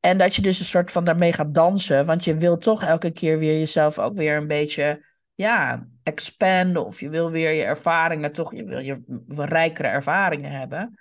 [0.00, 2.06] En dat je dus een soort van daarmee gaat dansen.
[2.06, 6.86] Want je wil toch elke keer weer jezelf ook weer een beetje, ja, expanden.
[6.86, 10.98] Of je wil weer je ervaringen toch, je wil je rijkere ervaringen hebben.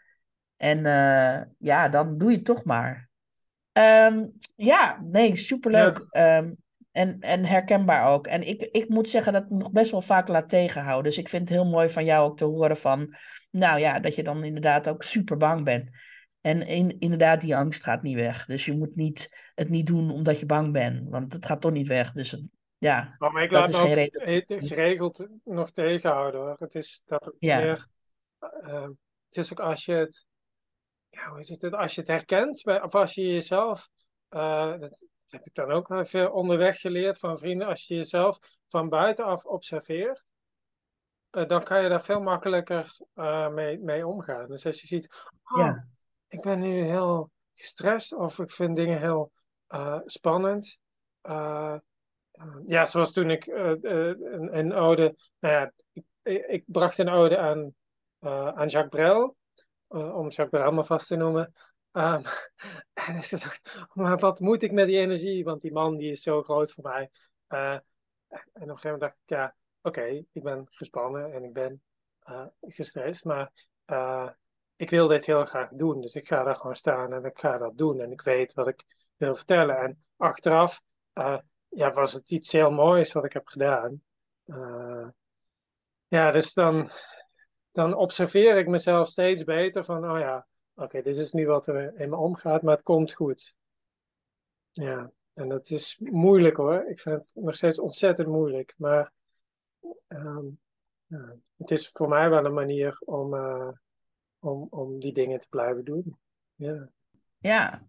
[0.57, 3.09] En uh, ja, dan doe je het toch maar.
[3.73, 6.05] Um, ja, nee, superleuk.
[6.09, 6.37] Ja.
[6.37, 6.57] Um,
[6.91, 8.27] en, en herkenbaar ook.
[8.27, 11.03] En ik, ik moet zeggen dat ik nog best wel vaak laat tegenhouden.
[11.03, 13.15] Dus ik vind het heel mooi van jou ook te horen van...
[13.51, 15.89] Nou ja, dat je dan inderdaad ook super bang bent.
[16.41, 18.45] En in, inderdaad, die angst gaat niet weg.
[18.45, 21.09] Dus je moet niet, het niet doen omdat je bang bent.
[21.09, 22.11] Want het gaat toch niet weg.
[22.11, 22.43] Dus
[22.83, 24.63] ja, maar ik dat laat is ook geen reden.
[24.63, 26.55] geregeld nog tegenhouden hoor.
[26.59, 27.57] Het is dat het Ja.
[27.59, 27.87] meer...
[28.63, 28.87] Uh,
[29.27, 30.25] het is ook als je het...
[31.09, 31.73] Ja, hoe is het?
[31.73, 33.89] Als je het herkent, bij- of als je jezelf...
[34.29, 37.67] uh, dat, heb ik dan ook wel veel onderweg geleerd van vrienden.
[37.67, 40.23] Als je jezelf van buitenaf observeert,
[41.31, 42.97] uh, dan kan je daar veel makkelijker
[43.51, 44.47] mee, mee omgaan.
[44.47, 45.87] Dus als je ziet, oh, Ja.
[46.27, 49.31] ik ben nu heel gestrest of ik vind dingen heel
[50.05, 50.77] spannend.
[52.65, 57.73] Ja, zoals toen ik een, een, ode, nou ja, ik, ik, bracht een ode aan,
[58.55, 59.37] aan Jacques Brel,
[59.87, 61.53] om Jacques Brel maar vast te noemen.
[61.93, 62.21] Um,
[63.07, 65.43] en ik dacht, maar wat moet ik met die energie?
[65.43, 67.09] Want die man die is zo groot voor mij.
[67.49, 67.81] Uh, en
[68.31, 71.81] op een gegeven moment dacht ik, ja, oké, ik ben gespannen en ik ben
[72.29, 73.51] uh, gestrest, maar
[73.85, 74.29] uh,
[74.75, 76.01] ik wil dit heel graag doen.
[76.01, 78.01] Dus ik ga daar gewoon staan en ik ga dat doen.
[78.01, 78.83] En ik weet wat ik
[79.15, 79.77] wil vertellen.
[79.77, 80.81] En achteraf
[81.75, 84.01] ja, was het iets heel moois wat ik heb gedaan.
[86.07, 86.91] ja, dus dan,
[87.71, 91.99] dan observeer ik mezelf steeds beter van, oh ja, oké, dit is nu wat er
[91.99, 93.55] in me omgaat, maar het komt goed.
[94.71, 96.85] Ja, en dat is moeilijk hoor.
[96.89, 98.73] Ik vind het nog steeds ontzettend moeilijk.
[98.77, 99.11] Maar
[101.05, 103.69] ja, het is voor mij wel een manier om, uh,
[104.39, 106.17] om, om die dingen te blijven doen.
[106.55, 106.89] Ja.
[107.37, 107.87] Ja.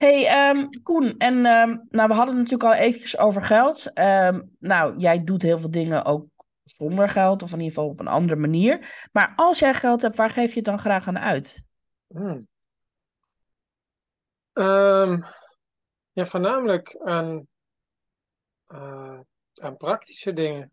[0.00, 3.92] Hey, ehm, Koen, en ehm, nou, we hadden het natuurlijk al eventjes over geld.
[3.92, 6.26] Ehm, nou, jij doet heel veel dingen ook
[6.62, 9.08] zonder geld, of in ieder geval op een andere manier.
[9.12, 11.64] Maar als jij geld hebt, waar geef je het dan graag aan uit?
[12.06, 12.48] Hmm.
[16.12, 17.46] Ja, voornamelijk aan,
[18.66, 19.20] eh,
[19.54, 20.72] aan praktische dingen.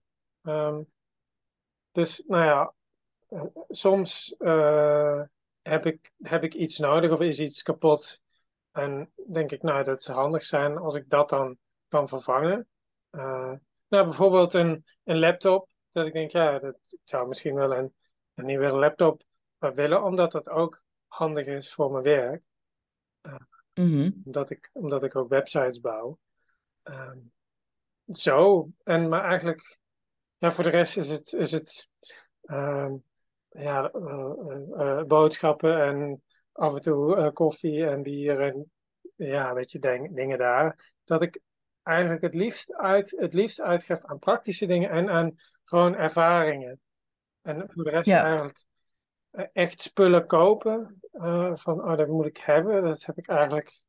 [1.92, 2.74] Dus, nou ja,
[3.28, 5.22] eh, soms eh,
[5.62, 8.22] heb ik, heb ik iets nodig of is iets kapot.
[8.78, 12.68] En denk ik, nou, dat zou handig zijn als ik dat dan kan vervangen.
[13.10, 13.60] nou,
[13.90, 15.70] bijvoorbeeld een, een laptop.
[15.92, 17.94] Dat ik denk, ja, dat, ik zou misschien wel een,
[18.34, 19.24] een nieuwe laptop
[19.58, 22.44] willen, omdat dat ook handig is voor mijn werk.
[23.74, 24.12] Mhm.
[24.26, 26.18] omdat, ik, omdat ik ook websites bouw.
[26.84, 27.18] Ehm,
[28.08, 29.80] zo, en maar eigenlijk,
[30.38, 31.90] ja, voor de rest is het, is het
[32.42, 32.96] ehm,
[33.50, 36.24] ja, eh, eh, eh, boodschappen en
[36.58, 38.72] af en toe koffie en bier en
[39.16, 40.94] ja, weet je, denk, dingen daar.
[41.04, 41.40] Dat ik
[41.84, 46.80] eigenlijk het liefst, uit, het liefst uitgeef aan praktische dingen en aan gewoon ervaringen.
[47.42, 48.66] En voor de rest eigenlijk
[49.54, 51.00] echt spullen kopen.
[51.54, 52.84] van, oh, dat moet ik hebben.
[52.84, 53.82] Dat heb ik eigenlijk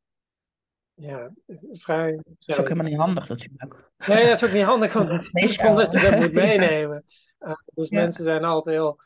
[0.94, 1.30] ja,
[1.72, 2.12] vrij.
[2.12, 3.90] Dat is ook helemaal niet handig natuurlijk.
[4.06, 5.10] Nee, dat is ook niet handig, want,
[5.68, 7.04] omdat je dat moet meenemen.
[7.40, 9.00] Uh, dus mensen zijn altijd heel.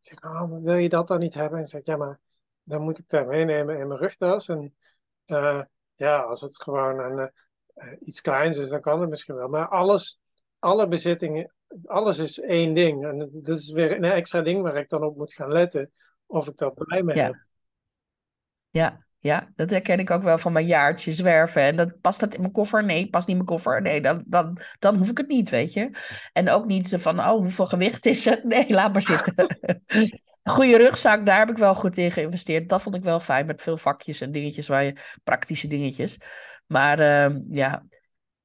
[0.00, 1.58] Zeggen, oh, wil je dat dan niet hebben?
[1.58, 2.18] En zeg ja, maar
[2.70, 4.48] dan moet ik dat meenemen in mijn rugtas.
[4.48, 4.74] En
[5.26, 5.62] uh,
[5.94, 7.30] ja, als het gewoon een,
[7.74, 9.48] uh, iets kleins is, dan kan het misschien wel.
[9.48, 10.20] Maar alles,
[10.58, 11.54] alle bezittingen,
[11.84, 13.04] alles is één ding.
[13.06, 15.92] En dat is weer een extra ding waar ik dan op moet gaan letten.
[16.26, 17.24] Of ik dat bij me ja.
[17.24, 17.36] heb.
[18.70, 21.62] Ja, ja, dat herken ik ook wel van mijn jaartje zwerven.
[21.62, 22.84] En dan past dat in mijn koffer?
[22.84, 23.82] Nee, past niet in mijn koffer.
[23.82, 25.90] Nee, dan, dan, dan hoef ik het niet, weet je.
[26.32, 28.44] En ook niet van, oh, hoeveel gewicht is het?
[28.52, 29.58] Nee, laat maar zitten.
[30.50, 32.68] Goede rugzak, daar heb ik wel goed in geïnvesteerd.
[32.68, 36.16] Dat vond ik wel fijn, met veel vakjes en dingetjes, waar je, praktische dingetjes.
[36.66, 37.84] Maar uh, ja.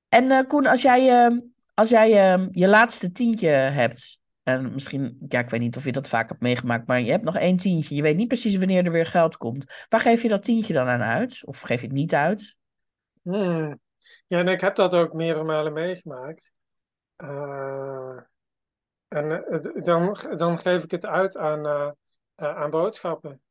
[0.09, 1.39] En uh, Koen, als jij, uh,
[1.73, 5.91] als jij ehm, je laatste tientje hebt, en misschien, ja, ik weet niet of je
[5.91, 7.95] dat vaak hebt meegemaakt, maar je hebt nog één tientje.
[7.95, 9.85] Je weet niet precies wanneer er weer geld komt.
[9.89, 11.45] Waar geef je dat tientje dan aan uit?
[11.45, 12.55] Of geef je het niet uit?
[13.21, 13.79] Hmm.
[14.27, 16.51] Ja, en ik heb dat ook meerdere malen meegemaakt.
[17.17, 18.17] Uh,
[19.15, 21.91] en uh, dan, dan geef ik het uit aan, uh,
[22.35, 23.41] aan boodschappen.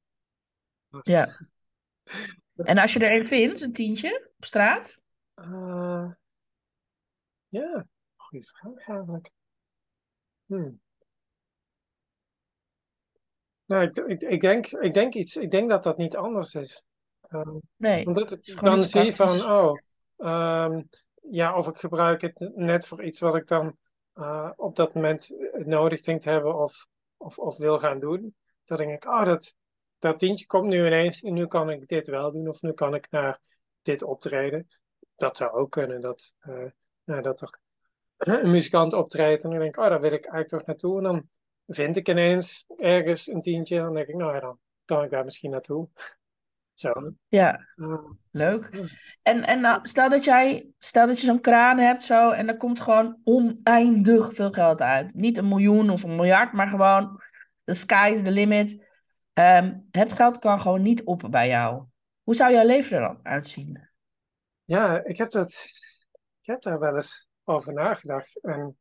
[1.02, 1.28] Ja.
[2.54, 4.98] En als je er een vindt, een tientje op straat?
[7.48, 9.30] ja, goede vraag eigenlijk.
[10.46, 10.80] Hmm.
[13.64, 16.82] Nou, ik, ik, ik, denk, ik, denk iets, ik denk dat dat niet anders is.
[17.28, 18.06] Um, nee.
[18.06, 19.78] Omdat ik dan zie van, oh,
[20.16, 20.88] um,
[21.30, 23.76] ja, of ik gebruik het net voor iets wat ik dan
[24.14, 28.34] uh, op dat moment nodig denk te hebben of, of, of wil gaan doen.
[28.64, 29.54] Dan denk ik, oh, dat,
[29.98, 32.94] dat tientje komt nu ineens en nu kan ik dit wel doen of nu kan
[32.94, 33.40] ik naar
[33.82, 34.68] dit optreden.
[35.16, 36.70] Dat zou ook kunnen, dat, uh,
[37.04, 37.58] nou, dat er
[38.42, 40.96] een muzikant optreedt en dan denk ik, oh, daar wil ik eigenlijk toch naartoe.
[40.96, 41.28] En dan
[41.66, 43.76] vind ik ineens ergens een tientje.
[43.76, 45.88] En dan denk ik, nou ja, dan kan ik daar misschien naartoe.
[46.74, 46.92] Zo.
[47.28, 47.66] Ja,
[48.30, 48.70] leuk.
[49.22, 52.56] En, en nou, stel dat jij, stel dat je zo'n kraan hebt zo en er
[52.56, 55.14] komt gewoon oneindig veel geld uit.
[55.14, 57.20] Niet een miljoen of een miljard, maar gewoon
[57.64, 58.86] the sky is the limit.
[59.32, 61.84] Um, het geld kan gewoon niet op bij jou.
[62.22, 63.88] Hoe zou jouw leven er dan uitzien?
[64.64, 65.50] Ja, ik heb dat,
[66.40, 68.40] ik heb daar wel eens over nagedacht.
[68.40, 68.78] En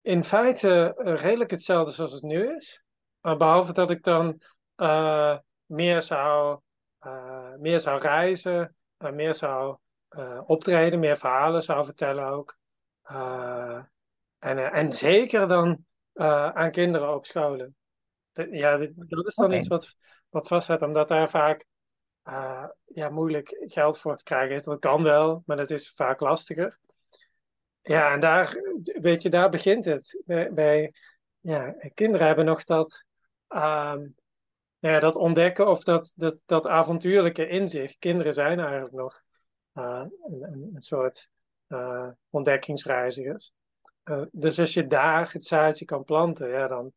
[0.00, 2.82] in feite uh, redelijk hetzelfde zoals het nu is.
[3.20, 4.42] Maar behalve dat ik dan
[4.76, 5.38] uh,
[5.70, 6.60] meer, zou,
[7.06, 9.76] uh, meer zou reizen, meer zou
[10.46, 12.58] optreden, meer verhalen zou vertellen ook.
[14.38, 15.84] en, en zeker dan
[16.54, 17.76] aan kinderen op scholen.
[18.32, 19.58] ja, dat is dan okay.
[19.58, 19.94] iets wat,
[20.28, 21.66] wat vastzet, omdat daar vaak
[22.84, 24.64] ja, moeilijk geld voor te krijgen is.
[24.64, 26.78] Dat kan wel, maar dat is vaak lastiger.
[27.82, 30.22] Ja, en daar, weet je, daar begint het.
[30.26, 30.92] Bij, bij
[31.40, 33.04] ja, kinderen hebben nog dat,
[33.48, 34.14] um,
[34.80, 37.98] ja, dat ontdekken of dat, dat, dat avontuurlijke in zich.
[37.98, 39.22] Kinderen zijn eigenlijk nog
[39.74, 41.30] uh, een, een, soort
[41.68, 43.52] uh, ontdekkingsreizigers.
[44.04, 46.92] Uh, dus als je daar het zaadje kan planten, ja, dan.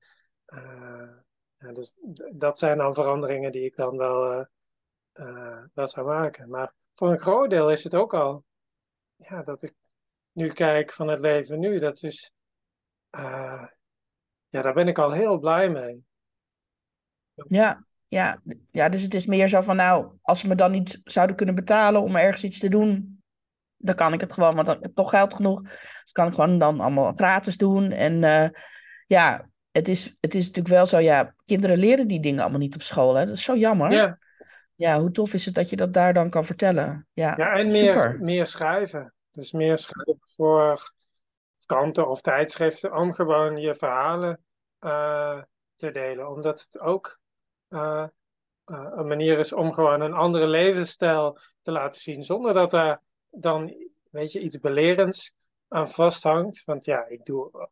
[1.57, 1.97] Ja, dus
[2.31, 4.47] dat zijn dan veranderingen die ik dan wel,
[5.73, 6.49] wel zou maken.
[6.49, 8.43] Maar voor een groot deel is het ook al
[9.15, 9.73] ja, dat ik
[10.31, 12.31] nu kijk van het leven nu, dat is,
[13.11, 16.05] ja, daar ben ik al heel blij mee.
[17.47, 18.41] Ja, ja,
[18.71, 21.55] ja, dus het is meer zo van, nou, als ze me dan niet zouden kunnen
[21.55, 23.21] betalen om ergens iets te doen,
[23.77, 25.61] dan kan ik het gewoon, want dan heb ik toch geld genoeg.
[25.61, 27.91] Dus kan ik gewoon dan allemaal gratis doen.
[27.91, 28.49] En uh,
[29.07, 32.75] ja, het is, het is natuurlijk wel zo, ja, kinderen leren die dingen allemaal niet
[32.75, 33.15] op school.
[33.15, 33.25] Hè?
[33.25, 33.91] Dat is zo jammer.
[33.91, 34.17] Ja,
[34.75, 37.07] ja, hoe tof is het dat je dat daar dan kan vertellen?
[37.13, 38.17] Ja, Ja, en meer, super.
[38.19, 39.13] meer schrijven.
[39.31, 40.93] Dus meer schrijven voor
[41.65, 44.39] kranten of tijdschriften om gewoon je verhalen
[44.79, 45.41] eh,
[45.75, 46.29] te delen.
[46.29, 47.19] Omdat het ook
[47.73, 48.07] eh,
[48.65, 52.23] eh, een manier is om gewoon een andere levensstijl te laten zien.
[52.23, 53.73] Zonder dat daar dan,
[54.09, 55.33] weet je, iets belerends
[55.67, 56.63] aan vasthangt.
[56.63, 57.69] Want ja, ik doe,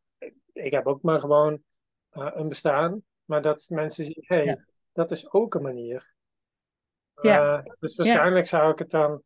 [0.54, 1.64] ik heb ook maar gewoon
[2.10, 3.04] eh, een bestaan.
[3.26, 4.66] Maar dat mensen zien, hé, hey, Ja.
[4.92, 6.14] dat is ook een manier.
[7.22, 7.64] Ja.
[7.80, 9.24] Dus waarschijnlijk zou ik het dan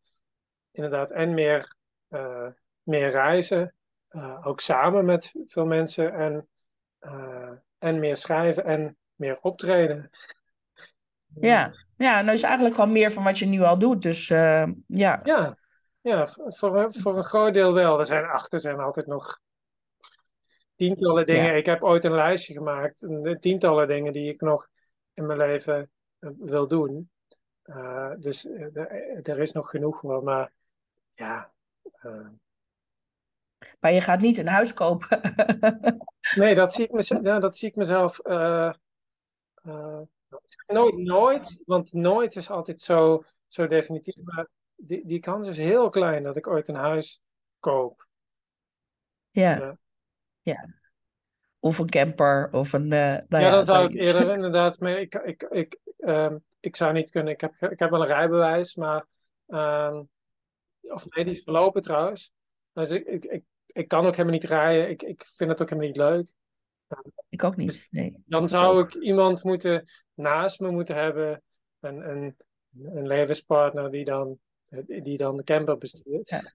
[0.72, 1.76] inderdaad en meer,
[2.84, 3.76] meer reizen,
[4.44, 6.48] ook samen met veel mensen en,
[7.78, 10.12] en meer schrijven en meer optreden.
[11.42, 14.02] Ja, ja, nou is eigenlijk wel meer van wat je nu al doet.
[14.02, 15.58] Dus eh, ja, Ja,
[16.02, 18.00] ja voor, een- voor een groot deel wel.
[18.00, 19.40] Er zijn achter zijn altijd nog
[20.76, 21.46] tientallen dingen.
[21.46, 21.52] Ja.
[21.52, 24.68] Ik heb ooit een lijstje gemaakt, een- tientallen dingen die ik nog
[25.14, 27.10] in mijn leven eh, wil doen.
[27.62, 28.76] Eh, dus eh,
[29.24, 30.52] er- is nog genoeg wel, maar
[31.14, 31.52] ja.
[32.02, 32.28] eh,
[33.80, 35.22] maar je gaat niet een huis kopen.
[36.36, 38.20] Nee, dat zie ik, mez- ja, dat zie ik mezelf.
[38.20, 38.74] eh,
[39.64, 40.02] eh,
[40.68, 44.16] nooit, nooit, want nooit is altijd zo, zo definitief.
[44.24, 47.22] Maar die, die kans is heel klein dat ik ooit een huis
[47.60, 48.08] koop.
[49.32, 49.78] Ja, Ja.
[50.42, 50.68] ja.
[51.60, 54.80] Of een camper of een, eh nou ja, ja, dat zou ik eerder inderdaad.
[54.80, 57.34] Maar ik, ik, ik, ehm, ik zou niet kunnen.
[57.34, 59.06] Ik heb, ik heb wel een rijbewijs, maar.
[59.48, 60.04] ehm,
[60.82, 62.32] of nee, die is verlopen trouwens.
[62.74, 64.90] Dus ik, ik, ik, ik kan ook helemaal niet rijden.
[64.90, 66.28] Ik, ik vind het ook helemaal niet leuk.
[67.30, 68.24] Ik ook niet, nee.
[68.26, 71.42] Dan zou ik iemand moeten naast me moeten hebben.
[71.80, 72.36] Een, een,
[72.84, 74.40] een levenspartner die dan,
[74.86, 76.30] die dan de camper bestuurt.
[76.30, 76.54] Ja.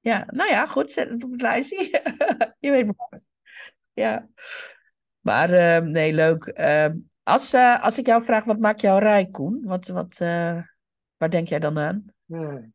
[0.00, 2.02] Ja, nou ja, goed, zet het op het lijstje.
[2.58, 3.22] Je weet maar.
[3.92, 4.28] Ja.
[5.20, 6.44] Maar eh, nee, leuk.
[6.44, 6.88] Eh,
[7.22, 9.62] als, eh, als ik jou vraag, wat maakt jou rijk, Koen?
[9.64, 10.60] Wat, wat, eh,
[11.16, 12.04] waar denk jij dan aan?
[12.24, 12.74] Hmm.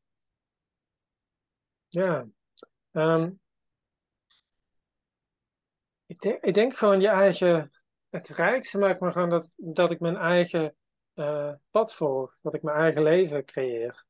[1.87, 2.25] Ja.
[2.91, 3.29] Ehm,
[6.12, 7.71] ik, denk, ik denk gewoon je eigen.
[8.10, 10.76] Het rijkste maakt me gewoon dat, dat ik mijn eigen
[11.13, 12.38] eh, pad volg.
[12.41, 14.06] Dat ik mijn eigen leven creëer.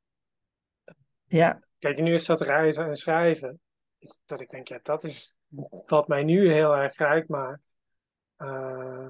[1.25, 3.61] Ja, Kijk, nu is dat reizen en schrijven.
[3.97, 5.35] Is dat ik denk, ja, dat is
[5.85, 7.61] wat mij nu heel erg rijk maakt.
[8.35, 9.07] Eh,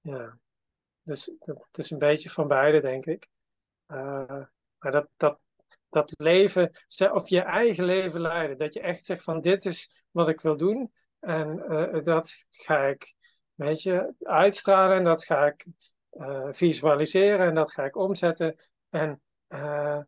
[0.00, 0.38] ja.
[1.02, 3.28] Dus het is een beetje van beide, denk ik.
[3.86, 4.42] Eh,
[4.78, 5.38] maar dat, dat,
[5.88, 6.70] dat leven,
[7.12, 8.58] of je eigen leven leiden.
[8.58, 10.92] Dat je echt zegt van dit is wat ik wil doen.
[11.24, 13.14] En eh, dat ga ik,
[13.54, 14.96] weet je, uitstralen.
[14.96, 15.66] En dat ga ik
[16.10, 17.46] eh, visualiseren.
[17.46, 18.56] En dat ga ik omzetten.
[18.90, 20.00] En eh,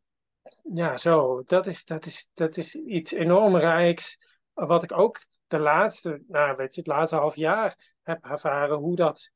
[0.74, 1.42] ja, zo.
[1.46, 4.18] Dat is, dat, is, dat is iets enorm rijks.
[4.52, 8.96] Wat ik ook de laatste, nou weet je, het laatste half jaar heb ervaren hoe
[8.96, 9.30] dat,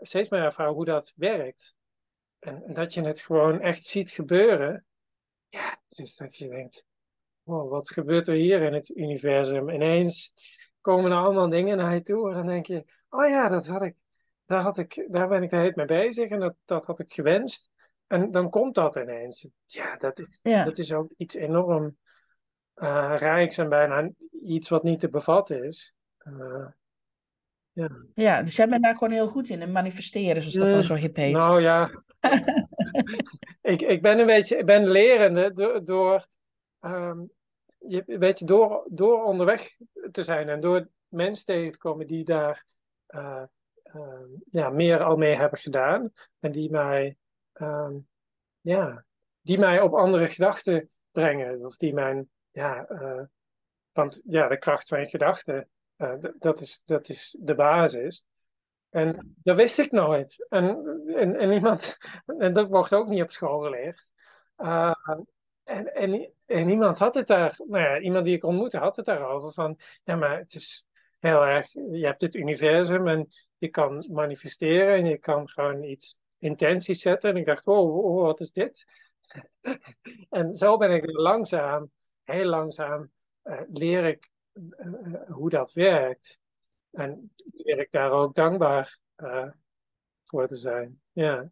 [0.00, 1.74] steeds meer ervaren hoe dat werkt.
[2.38, 4.84] En, en dat je het gewoon echt ziet gebeuren.
[5.48, 6.84] Ja, dus dat je denkt,
[7.42, 9.70] wow, wat gebeurt er hier in het universum?
[9.70, 10.32] Ineens
[10.84, 13.82] komen er allemaal dingen naar je toe en dan denk je, oh ja, dat had
[13.82, 13.94] ik,
[14.46, 17.12] daar, had ik, daar ben ik de hele mee bezig en dat, dat had ik
[17.12, 17.70] gewenst.
[18.06, 19.48] En dan komt dat ineens.
[19.66, 20.64] Ja, dat is, ja.
[20.64, 21.96] dat is ook iets enorm
[22.74, 24.10] eh, rijks en bijna
[24.42, 25.94] iets wat niet te bevatten is.
[26.18, 26.66] Eh,
[27.72, 27.90] ja.
[28.14, 30.82] Ja, dus jij bent daar gewoon heel goed in, in manifesteren, zoals dat dan Mm,
[30.82, 31.32] zo hip heet.
[31.32, 32.02] Nou ja,
[33.72, 36.26] ik, ik ben een beetje, ik ben lerende door, door
[36.80, 37.18] ehm,
[37.88, 39.76] je, weet je, door, door onderweg
[40.12, 42.66] te zijn en door mensen tegen te komen die daar
[43.06, 43.42] eh,
[43.82, 47.16] ehm, ja, meer al mee hebben gedaan en die mij,
[47.52, 47.94] ehm,
[48.60, 49.04] ja,
[49.40, 53.22] die mij op andere gedachten brengen of die mijn, ja, eh,
[53.92, 58.26] want ja, de kracht van je gedachten, eh, dat, is, dat is de basis.
[58.90, 60.46] En dat wist ik nooit.
[60.48, 61.98] En, en, en iemand,
[62.38, 64.08] en dat wordt ook niet op school geleerd.
[65.64, 69.04] En, en, en iemand had het daar, nou ja, iemand die ik ontmoette had het
[69.04, 70.86] daarover van, ja, maar het is
[71.18, 76.18] heel erg, je hebt het universum en je kan manifesteren en je kan gewoon iets
[76.38, 77.30] intenties zetten.
[77.30, 78.84] En ik dacht, wow, wow wat is dit?
[80.30, 81.90] en zo ben ik langzaam,
[82.22, 83.10] heel langzaam,
[83.44, 86.38] uh, leer ik uh, hoe dat werkt.
[86.90, 88.98] En leer ik daar ook dankbaar
[90.24, 91.00] voor te zijn.
[91.12, 91.50] Ja.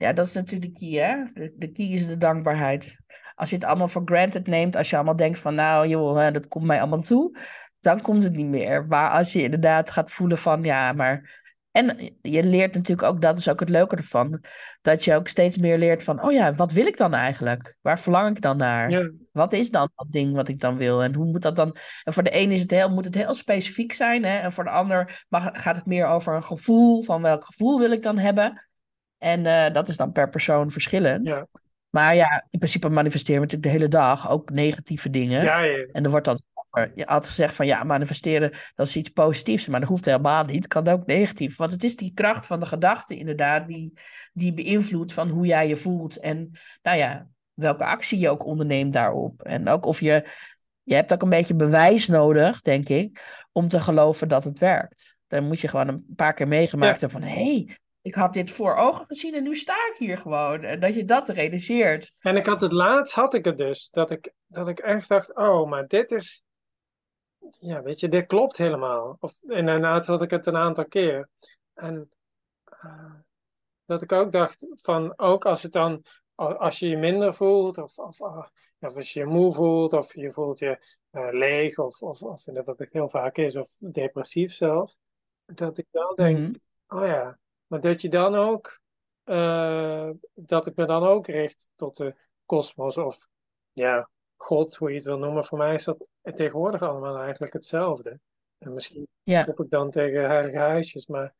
[0.00, 1.24] Ja, dat is natuurlijk de key, hè?
[1.34, 2.96] De, de key is de dankbaarheid.
[3.34, 6.48] Als je het allemaal voor granted neemt, als je allemaal denkt van, nou joh, dat
[6.48, 7.38] komt mij allemaal toe,
[7.78, 8.86] dan komt het niet meer.
[8.86, 11.38] Maar als je inderdaad gaat voelen van, ja, maar...
[11.70, 14.42] En je leert natuurlijk ook, dat is ook het leuke ervan,
[14.82, 17.76] dat je ook steeds meer leert van, oh ja, wat wil ik dan eigenlijk?
[17.80, 18.90] Waar verlang ik dan naar?
[18.90, 19.10] Ja.
[19.32, 21.02] Wat is dan dat ding wat ik dan wil?
[21.02, 21.76] En hoe moet dat dan?
[22.04, 24.38] En voor de een is het heel, moet het heel specifiek zijn, hè?
[24.38, 27.90] En voor de ander mag, gaat het meer over een gevoel, van welk gevoel wil
[27.90, 28.69] ik dan hebben?
[29.20, 31.28] En eh, dat is dan per persoon verschillend.
[31.28, 31.46] Ja.
[31.90, 35.42] Maar ja, in principe manifesteren we natuurlijk de hele dag ook negatieve dingen.
[35.42, 35.86] Ja, ja.
[35.92, 36.40] En er wordt dan
[36.94, 40.54] je had gezegd van ja, manifesteren dat is iets positiefs, maar dat hoeft helemaal niet.
[40.54, 41.56] Het kan ook negatief.
[41.56, 43.92] Want het is die kracht van de gedachte inderdaad die,
[44.32, 46.16] die beïnvloedt van hoe jij je voelt.
[46.16, 46.50] En
[46.82, 49.42] nou ja, welke actie je ook onderneemt daarop.
[49.42, 50.28] En ook of je,
[50.82, 55.16] je hebt ook een beetje bewijs nodig, denk ik, om te geloven dat het werkt.
[55.26, 57.76] Dan moet je gewoon een paar keer meegemaakt hebben van hé, hey,
[58.10, 60.62] ik had dit voor ogen gezien en nu sta ik hier gewoon.
[60.62, 62.12] En dat je dat realiseert.
[62.18, 65.34] En ik had het laatst, had ik het dus, dat ik, dat ik echt dacht,
[65.34, 66.42] oh, maar dit is,
[67.58, 69.16] ja, weet je, dit klopt helemaal.
[69.20, 71.28] Of, en daarna had ik het een aantal keer.
[71.74, 72.10] En
[72.84, 73.14] uh,
[73.84, 76.04] dat ik ook dacht van, ook als het dan,
[76.34, 80.32] als je je minder voelt, of, of, of als je je moe voelt, of je
[80.32, 80.78] voelt je
[81.12, 84.96] uh, leeg, of, of, of dat het heel vaak is, of depressief zelfs,
[85.44, 86.98] dat ik dan denk, mm -hmm.
[86.98, 87.38] oh ja,
[87.70, 88.80] maar dat je dan ook,
[89.24, 92.14] uh, dat ik me dan ook richt tot de
[92.46, 93.28] kosmos of
[93.72, 95.44] ja, God, hoe je het wil noemen.
[95.44, 98.20] Voor mij is dat tegenwoordig allemaal eigenlijk hetzelfde.
[98.58, 99.46] En misschien ja.
[99.46, 101.34] ik dan tegen heilige huisjes, maar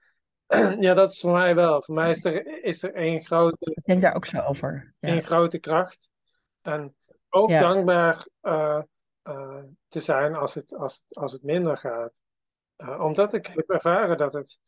[0.87, 1.83] ja, dat is voor mij wel.
[1.83, 3.57] Voor mij is er, is er één grote...
[3.61, 4.95] Ik denk daar ook zo over.
[4.99, 5.09] Ja.
[5.09, 6.09] Één grote kracht.
[6.61, 6.95] En
[7.29, 7.61] ook Ja.
[7.61, 8.83] dankbaar uh,
[9.25, 12.13] uh, te zijn als het, als, als het minder gaat.
[12.77, 14.59] Uh, omdat ik heb ervaren dat het,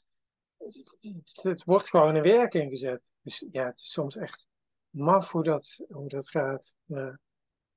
[1.43, 3.01] het wordt gewoon in werking gezet.
[3.23, 4.47] Dus ja, het is soms echt
[4.91, 6.75] maf hoe dat, hoe dat gaat.
[6.85, 7.19] Ja.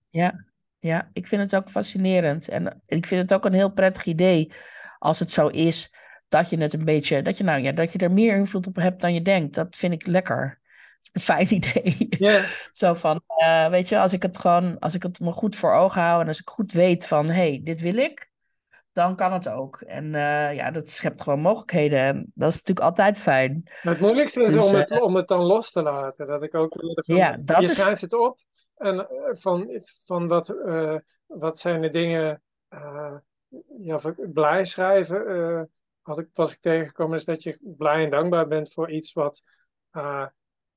[0.10, 0.46] Ja,
[0.80, 2.50] ja, ik vind het ook fascinerend.
[2.50, 4.52] En ik vind het ook een heel prettig idee
[5.00, 5.94] als het zo is
[6.28, 8.76] dat je het een beetje, dat je nou ja, dat je er meer invloed op
[8.76, 9.56] hebt dan je denkt.
[9.56, 10.62] Dat vind ik lekker.
[11.12, 12.08] Een fijn idee.
[12.10, 12.46] Ja.
[12.72, 15.74] Zo van, uh, weet je, als ik het gewoon, als ik het me goed voor
[15.74, 18.30] ogen hou en als ik goed weet van, hé, hey, dit wil ik,
[18.96, 19.82] dan kan het ook.
[19.82, 22.00] En uh, ja, dat schept gewoon mogelijkheden.
[22.00, 23.62] En dat is natuurlijk altijd fijn.
[23.64, 26.26] Maar het moeilijkste is dus, om, het, uh, om het dan los te laten.
[26.26, 27.82] Dat ik ook van, ja, dat je is...
[27.82, 28.40] schrijft het op
[28.76, 32.42] en van, van wat, uh, wat zijn de dingen,
[33.80, 34.02] ja,
[34.34, 35.70] blij schrijven.
[36.02, 39.42] had ik, was ik tegengekomen is dat je blij en dankbaar bent voor iets wat,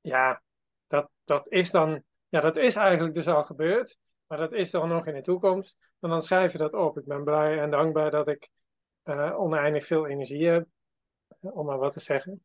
[0.00, 0.42] ja,
[0.86, 3.98] dat, dat is dan, ja, dat is eigenlijk dus al gebeurd.
[4.26, 5.87] Maar dat is dan nog in de toekomst.
[6.00, 6.98] En dan schrijf je dat op.
[6.98, 8.48] Ik ben blij en dankbaar dat ik
[9.04, 10.66] uh, oneindig veel energie heb.
[11.40, 12.42] Om maar wat te zeggen.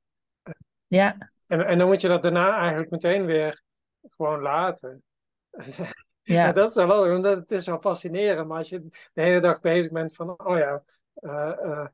[0.87, 1.31] Ja.
[1.47, 3.63] En, en dan moet je dat daarna eigenlijk meteen weer
[4.09, 5.03] gewoon laten.
[6.25, 6.45] Ja.
[6.45, 8.47] ja dat is wel leuk, omdat het is wel fascinerend.
[8.47, 10.83] Maar als je de hele dag bezig bent van, oh ja,
[11.15, 11.87] uh, uh,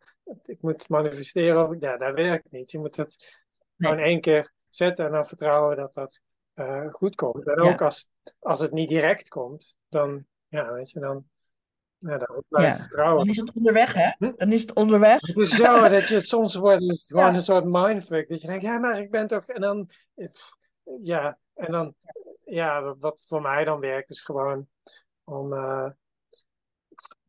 [0.45, 1.77] ik moet manifesteren.
[1.79, 2.71] Ja, dat werkt niet.
[2.71, 3.37] Je moet het
[3.75, 3.89] nee.
[3.89, 6.21] gewoon één keer zetten en dan vertrouwen dat dat
[6.55, 7.47] uh, goed komt.
[7.47, 11.25] En ook als, als het niet direct komt, dan, ja, weet je, dan,
[11.99, 12.77] ja, dan blijf je ja.
[12.77, 13.17] vertrouwen.
[13.17, 14.31] Dan is het onderweg, hè?
[14.35, 15.21] Dan is het onderweg.
[15.21, 17.33] Het is zo dat je soms wordt het gewoon ja.
[17.33, 18.29] een soort mindfuck.
[18.29, 19.45] Dat je denkt, ja, maar ik ben toch...
[19.45, 19.89] En dan,
[21.01, 21.93] ja, en dan,
[22.43, 24.67] ja, wat voor mij dan werkt is gewoon
[25.23, 25.89] om, uh,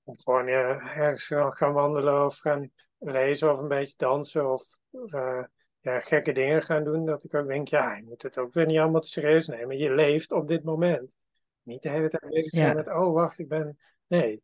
[0.05, 4.79] om gewoon ja, ergens gaan wandelen of gaan lezen of een beetje dansen of...
[4.93, 5.43] Uh,
[5.81, 8.67] ja, gekke dingen gaan doen, dat ik ook denk, ja, je moet het ook weer
[8.67, 9.79] niet allemaal te serieus nemen.
[9.79, 11.15] Je leeft op dit moment.
[11.63, 12.75] Niet de hele tijd bezig zijn ja.
[12.75, 13.79] met, oh, wacht, ik ben...
[14.07, 14.43] Nee.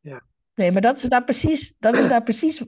[0.00, 0.22] Ja.
[0.54, 2.64] Nee, maar dat is daar precies, dat is daar precies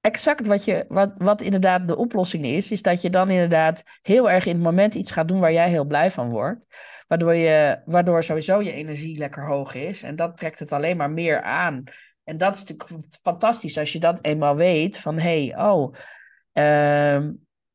[0.00, 2.70] exact wat, je, wat, wat inderdaad de oplossing is.
[2.70, 5.68] Is dat je dan inderdaad heel erg in het moment iets gaat doen waar jij
[5.68, 6.60] heel blij van wordt.
[7.06, 10.02] Waardoor, je, waardoor sowieso je energie lekker hoog is.
[10.02, 11.84] En dat trekt het alleen maar meer aan.
[12.24, 14.98] En dat is natuurlijk fantastisch als je dat eenmaal weet.
[14.98, 15.94] Van, hé, hey, oh...
[16.52, 17.28] Uh,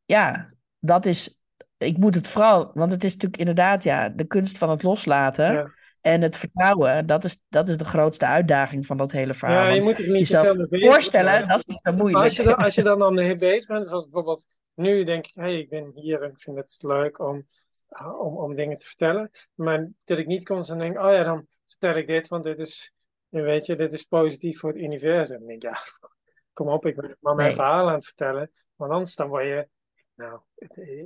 [0.05, 1.41] ja, dat is.
[1.78, 5.53] Ik moet het vooral, want het is natuurlijk inderdaad ja, de kunst van het loslaten.
[5.53, 5.72] Ja.
[6.06, 9.68] En het vertrouwen, dat is, dat is de grootste uitdaging van dat hele verhaal.
[9.68, 12.24] Ja, je moet het niet jezelf voorstellen, dat is niet zo moeilijk.
[12.24, 14.43] Als je, dan, als je dan aan de bezig bent, zoals bijvoorbeeld
[14.74, 17.47] nu denk ik, hé, hey, ik ben hier en ik vind het leuk om,
[18.20, 19.32] om, om dingen te vertellen.
[19.53, 22.93] Maar dat ik niet constant denk, oh ja, dan vertel ik dit, want dit is,
[23.30, 25.38] weet je, dit is positief voor het universum.
[25.38, 25.80] Dan denk ik, ja,
[26.53, 27.58] kom op, ik ben maar mijn nee.
[27.58, 28.51] verhaal aan het vertellen.
[28.76, 29.68] Want anders dan word je,
[30.16, 30.39] nou,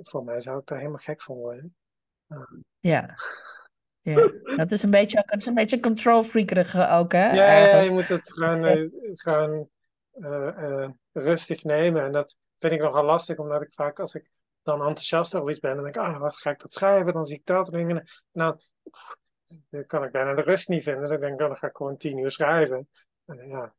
[0.01, 1.75] voor mij zou ik daar helemaal gek van worden.
[2.27, 2.39] Uh.
[2.79, 3.15] Ja.
[4.01, 7.31] Ja, dat is een beetje, het is een beetje control freakerig ook, hè?
[7.31, 9.69] Ja, ja, je moet het gewoon, uh, gewoon
[10.13, 12.03] uh, uh, rustig nemen.
[12.03, 14.29] En dat vind ik nogal lastig, omdat ik vaak, als ik
[14.63, 17.13] dan enthousiast over iets ben, dan denk ik, ah, wat ga ik dat schrijven?
[17.13, 17.73] Dan zie ik dat.
[17.73, 18.57] En dan, nou,
[19.69, 21.09] dan kan ik bijna de rust niet vinden.
[21.09, 22.89] Dan denk ik, dan ga ik gewoon tien uur schrijven.
[23.25, 23.73] En ja,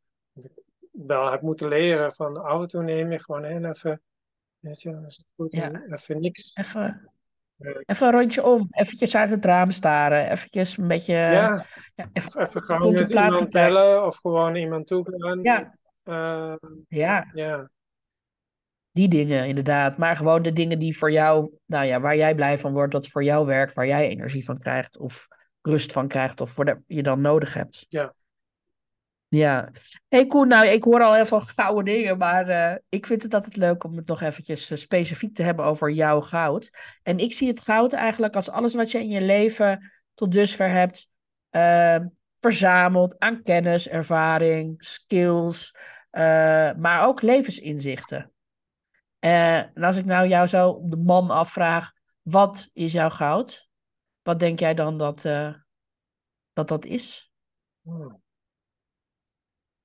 [0.91, 4.03] wel heb moeten leren van af en toe neem je gewoon heel even,
[4.59, 5.83] weet je, is het goed, Ja.
[5.87, 6.55] even niks.
[6.55, 6.95] Even, Eh,
[7.61, 12.41] even een rondje om, eventjes uit het raam staren, eventjes een beetje ja, ja, even
[12.41, 15.43] even gewoon iemand tellen of gewoon iemand toe gaan.
[15.43, 16.55] Ja, Eh,
[16.89, 17.71] ja, ja,
[18.93, 19.99] die die dingen inderdaad.
[19.99, 23.09] Maar gewoon de dingen die voor jou, nou ja, waar jij blij van wordt, dat
[23.09, 25.29] voor jou werkt, waar jij energie van krijgt of
[25.63, 27.87] rust van krijgt of wat je dan nodig hebt.
[27.89, 28.15] Ja.
[29.31, 29.71] Ja.
[30.09, 33.35] Hey Koen, nou ik hoor al heel veel gouden dingen, maar uh, ik vind het
[33.35, 36.71] altijd leuk om het nog eventjes uh, specifiek te hebben over jouw goud.
[37.03, 40.71] En ik zie het goud eigenlijk als alles wat je in je leven tot dusver
[40.71, 41.09] hebt
[41.51, 41.97] uh,
[42.39, 45.77] verzameld aan kennis, ervaring, skills,
[46.77, 48.33] maar ook levensinzichten.
[49.19, 53.69] en als ik nou jou zo de man afvraag, wat is jouw goud?
[54.23, 55.23] Wat denk jij dan dat
[56.53, 57.33] dat, dat is?
[57.83, 58.20] Hmm.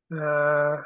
[0.07, 0.83] Uh,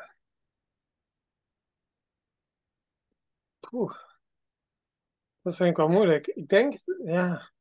[5.42, 6.28] dat vind ik wel moeilijk.
[6.28, 7.52] Ik denk, ja,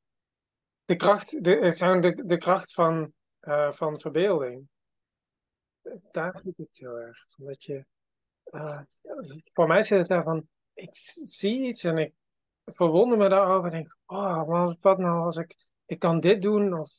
[0.84, 4.68] de kracht, de, eh, de, de kracht van, uh, van verbeelding.
[6.10, 7.26] Daar zit het heel erg.
[7.38, 7.64] Omdat
[9.52, 10.90] voor mij zit het daar van, ik
[11.22, 12.14] zie iets en ik
[12.64, 16.90] verwonder me daarover en denk, oh, wat nou als ik, ik kan dit doen of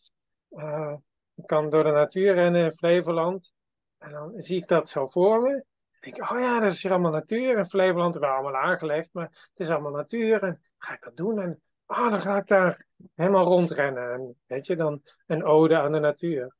[1.35, 3.53] ik kan door de natuur rennen in Flevoland.
[3.99, 5.53] En dan zie ik dat zo voor me.
[5.53, 7.57] En denk oh ja, dat is hier allemaal natuur.
[7.57, 10.43] In Flevoland hebben we allemaal aangelegd, maar het is allemaal natuur.
[10.43, 11.39] En ga ik dat doen?
[11.39, 12.85] En oh, dan ga ik daar
[13.15, 14.13] helemaal rondrennen.
[14.13, 16.55] En weet je, dan een ode aan de natuur.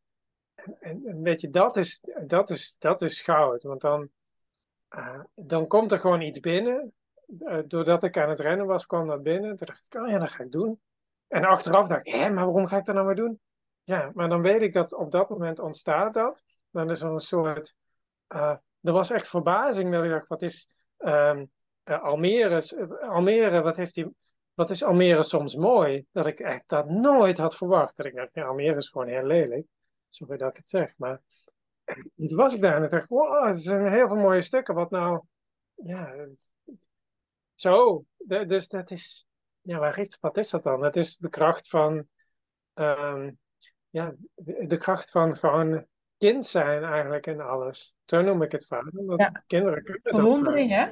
[0.79, 3.63] En, en, weet je, dat is, dat is, dat is goud.
[3.63, 4.09] Want dan,
[4.95, 6.93] uh, dan komt er gewoon iets binnen.
[7.39, 9.55] Uh, doordat ik aan het rennen was, kwam dat binnen.
[9.55, 10.79] Toen dacht ik, oh ja, dat ga ik doen.
[11.27, 13.39] En achteraf dacht ik, hé, maar waarom ga ik dat nou maar doen?
[13.83, 17.20] Ja, maar dan weet ik dat op dat moment ontstaat dat dan is er een
[17.20, 17.76] soort.
[18.30, 21.51] Uh, er was echt verbazing dat ik dacht: wat is um,
[21.86, 22.97] uh, Almere?
[23.01, 24.15] Almere, wat heeft die.
[24.53, 26.05] Wat is Almere soms mooi?
[26.11, 27.97] Dat ik echt dat nooit had verwacht.
[27.97, 29.65] Dat ik dacht: Almere is gewoon heel lelijk.
[30.09, 30.93] Sorry dat ik het zeg.
[30.97, 31.22] Maar
[32.15, 34.76] toen was ik daar en ik dacht: wow, er zijn heel veel mooie stukken.
[34.76, 35.22] Wat nou.
[35.74, 36.28] Ja.
[37.55, 38.05] Zo.
[38.17, 39.28] Dus dat is.
[39.61, 40.84] Ja, waar wat is dat dan?
[40.84, 42.07] Het is de kracht van.
[42.74, 43.39] Um,
[43.89, 45.86] ja, de, de kracht van gewoon
[46.20, 47.95] kind zijn eigenlijk in alles.
[48.05, 48.84] Zo noem ik het vaak.
[49.17, 49.43] ja.
[49.47, 50.86] kinderen kunnen Verwondering, hè?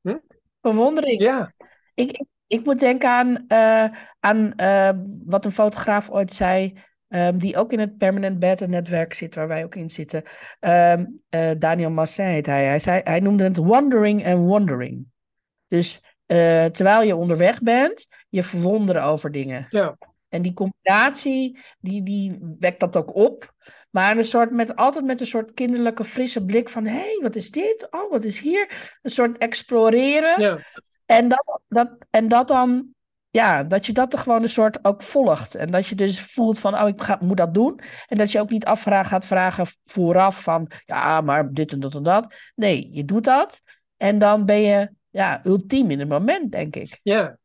[0.00, 0.18] Hm?
[0.60, 1.20] Verwondering.
[1.20, 1.52] Ja.
[1.94, 4.90] Ik, ik, ik moet denken aan, uh, aan uh,
[5.24, 6.78] wat een fotograaf ooit zei.
[7.08, 10.22] Um, die ook in het Permanent Bed netwerk zit, waar wij ook in zitten.
[10.60, 12.64] Um, uh, Daniel Massin heet hij.
[12.64, 15.06] Hij, zei, hij noemde het wandering and wondering.
[15.68, 16.02] Dus
[16.72, 19.66] terwijl je onderweg bent, je verwonderen over dingen.
[19.68, 19.96] Ja.
[20.28, 23.54] En die combinatie, die, die wekt dat ook op.
[23.94, 26.84] Maar een soort met, altijd met een soort kinderlijke frisse blik van...
[26.84, 27.86] hé, hey, wat is dit?
[27.90, 28.96] Oh, wat is hier?
[29.02, 30.40] Een soort exploreren.
[30.40, 30.58] Ja.
[31.06, 32.88] En, dat, dat, en dat dan...
[33.30, 35.54] Ja, dat je dat er gewoon een soort ook volgt.
[35.54, 37.80] En dat je dus voelt van, oh, ik ga, moet dat doen.
[38.06, 40.70] En dat je ook niet afvraag gaat vragen vooraf van...
[40.84, 42.34] ja, maar dit en dat en dat.
[42.54, 43.60] Nee, je doet dat.
[43.96, 47.00] En dan ben je ja, ultiem in het moment, denk ik.
[47.02, 47.38] Ja,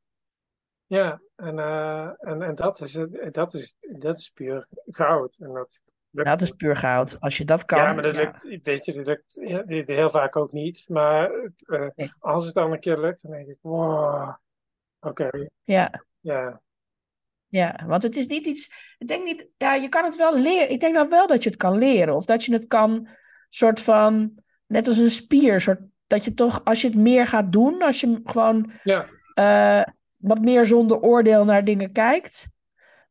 [0.86, 1.22] ja.
[1.36, 3.00] En, uh, en, en dat, is,
[3.32, 5.36] dat, is, dat is puur goud.
[5.40, 5.82] En dat,
[6.12, 7.18] dat is puur goud.
[7.20, 7.80] Als je dat kan.
[7.80, 9.40] Ja, maar dat lukt, weet je, dat lukt
[9.88, 10.86] heel vaak ook niet.
[10.88, 11.32] Maar
[11.66, 11.88] uh,
[12.20, 14.34] als het dan een keer lukt, dan denk ik, wow,
[15.00, 15.30] oké.
[15.64, 16.04] Ja.
[16.20, 16.62] Ja.
[17.48, 18.94] Ja, want het is niet iets.
[18.98, 19.48] Ik denk niet.
[19.58, 20.70] Ja, je kan het wel leren.
[20.70, 22.16] Ik denk nou wel dat je het kan leren.
[22.16, 23.08] Of dat je het kan,
[23.50, 24.38] soort van.
[24.66, 25.62] Net als een spier.
[25.62, 28.72] Soort, dat je toch, als je het meer gaat doen, als je gewoon.
[28.84, 29.06] Ja.
[29.40, 32.48] Uh, wat meer zonder oordeel naar dingen kijkt.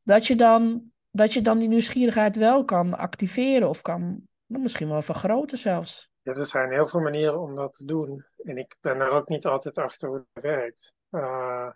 [0.02, 0.82] Dat je dan
[1.18, 4.00] dat je dan die nieuwsgierigheid wel kan activeren of kan
[4.46, 6.10] nou, misschien wel vergroten zelfs.
[6.22, 8.26] Ja, er zijn heel veel manieren om dat te doen.
[8.44, 10.94] En ik ben er ook niet altijd achter hoe het werkt.
[11.10, 11.70] Uh,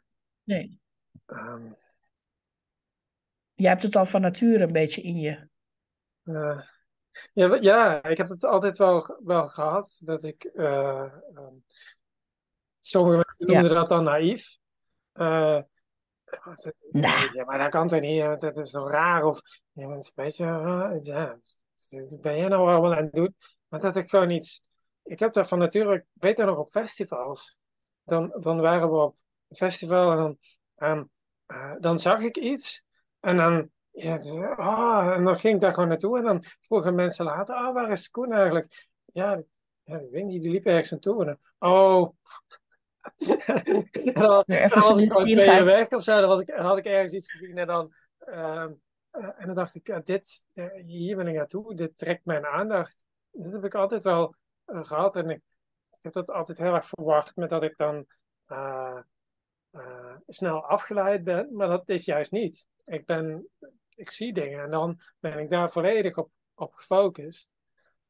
[0.45, 0.81] nee.
[1.27, 1.77] Um,
[3.55, 5.49] Jij hebt het al van nature een beetje in je.
[6.25, 6.61] Uh,
[7.33, 9.97] ja, ja, ik heb het altijd wel, wel gehad.
[9.99, 10.51] Dat ik.
[10.55, 11.65] Uh, um,
[12.81, 13.75] sommige mensen noemen ja.
[13.75, 14.59] dat dan naïef.
[17.33, 18.41] Ja, maar dat kan toch niet?
[18.41, 19.25] Dat is toch raar?
[19.25, 19.41] Of
[19.73, 20.45] ja, een beetje,
[21.03, 21.39] ja,
[22.21, 23.37] ben jij nou allemaal aan het doen?
[23.69, 24.63] Maar dat ik gewoon iets.
[25.03, 27.57] Ik heb daar van natuurlijk, je nog op festivals.
[28.05, 29.17] Dan, dan waren we op
[29.49, 30.39] een festival en dan,
[30.91, 31.11] um,
[31.47, 32.83] uh, dan zag ik iets.
[33.21, 34.19] En dan, ja,
[34.57, 36.19] oh, en dan ging ik daar gewoon naartoe.
[36.19, 38.89] En dan vroegen mensen later, ah, oh, waar is Koen eigenlijk?
[39.05, 39.43] Ja,
[39.83, 41.21] ja, ik weet niet, die liep ergens naartoe.
[41.21, 42.15] En dan, oh,
[44.15, 46.21] dan, ja, even dan was ik gewoon weg of zo.
[46.21, 47.95] Dan was ik, had ik ergens iets gezien en dan,
[48.29, 48.63] uh,
[49.13, 51.75] en dan dacht ik, dit, uh, hier ben ik naartoe.
[51.75, 52.97] Dit trekt mijn aandacht.
[53.31, 54.35] Dat heb ik altijd wel
[54.67, 55.17] gehad.
[55.17, 55.43] En ik,
[55.91, 58.07] ik, heb dat altijd heel erg verwacht met dat ik dan
[60.27, 61.49] snel afgeleid ben.
[61.53, 62.67] Maar dat is juist niet.
[62.85, 63.49] Ik, ben,
[63.95, 67.49] ik zie dingen en dan ben ik daar volledig op, op gefocust.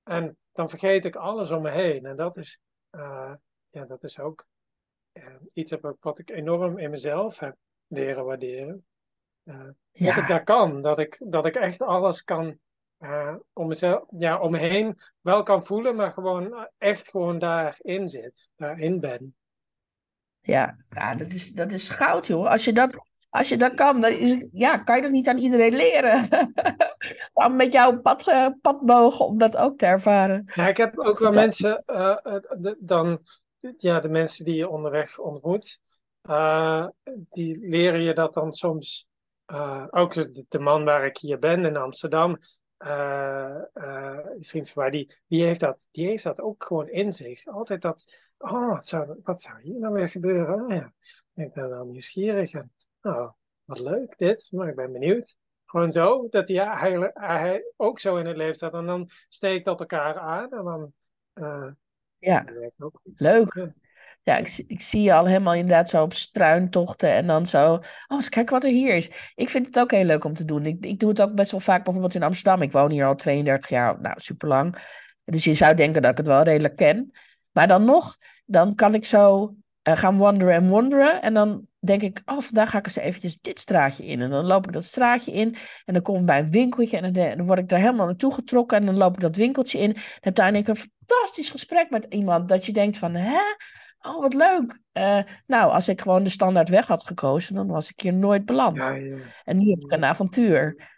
[0.02, 2.06] En dan vergeet ik alles om me heen.
[2.06, 2.60] En dat is,
[3.70, 4.51] ja, dat is ook eh,
[5.52, 7.56] iets heb wat ik enorm in mezelf heb
[7.86, 8.84] leren waarderen.
[9.92, 10.14] Ja.
[10.14, 12.58] Dat ik daar kan, dat ik, dat ik echt alles kan
[12.98, 17.38] eh, om mezelf, ja, om me heen wel kan voelen, maar gewoon eh, echt gewoon
[17.38, 19.34] daarin zit, daarin ben.
[20.40, 22.46] Ja, ja dat, is, dat is goud, joh.
[22.50, 25.38] Als je dat, als je dat kan, dan is, ja, kan je dat niet aan
[25.38, 26.28] iedereen leren.
[27.34, 30.50] Dan met jouw pad, eh, padbogen om dat ook te ervaren.
[30.54, 33.22] Ja, ik heb ook wel mensen, eh, eh, de- dan,
[33.76, 35.80] ja, de mensen die je onderweg ontmoet,
[36.22, 36.86] eh,
[37.30, 39.08] die leren je dat dan soms,
[39.44, 42.38] eh, ook de, de man waar ik hier ben in Amsterdam,
[42.76, 43.58] eh,
[44.40, 47.46] vriend van mij, die, die, heeft dat, die heeft dat ook gewoon in zich.
[47.46, 48.04] Altijd dat,
[48.38, 50.62] oh, wat zou, wat zou hier nou weer gebeuren?
[50.64, 50.92] Oh, ja.
[51.34, 53.30] Ik ben wel nieuwsgierig en, oh,
[53.64, 55.38] wat leuk dit, maar ik ben benieuwd.
[55.64, 58.74] Gewoon zo, dat hij, hij, hij ook zo in het leven staat.
[58.74, 60.92] En dan steekt dat elkaar aan en dan
[62.22, 62.44] Ja,
[63.16, 63.68] leuk.
[64.22, 64.36] Ja.
[64.36, 67.82] Ik, zie- ik zie je al helemaal inderdaad zo op struintochten en dan zo, oh,
[68.08, 69.32] eens kijken wat er hier is.
[69.34, 70.66] Ik vind het ook heel leuk om te doen.
[70.66, 72.62] Ik, ik doe het ook best wel vaak bijvoorbeeld in Amsterdam.
[72.62, 74.76] Ik woon hier al 32 jaar, nou, super lang.
[75.24, 77.10] Dus je zou denken dat ik het wel redelijk ken.
[77.52, 81.22] Maar dan nog, dan kan ik zo eh, gaan wandelen en wonderen.
[81.22, 84.20] En dan denk ik, oh, vandaag ga ik eens eventjes dit straatje in.
[84.20, 87.12] En dan loop ik dat straatje in en dan kom ik bij een winkeltje en
[87.12, 88.78] dan, dan word ik daar helemaal naartoe getrokken.
[88.78, 89.92] En dan loop ik dat winkeltje in.
[89.92, 92.48] Dan heb daar in één keer een fantastisch gesprek met iemand.
[92.48, 93.40] Dat je denkt van, hè?
[94.00, 94.80] Oh, wat leuk.
[94.92, 98.44] Eh, nou, als ik gewoon de standaard weg had gekozen, dan was ik hier nooit
[98.44, 98.82] beland.
[98.82, 99.16] Ja, ja.
[99.44, 100.90] En nu heb ik een avontuur.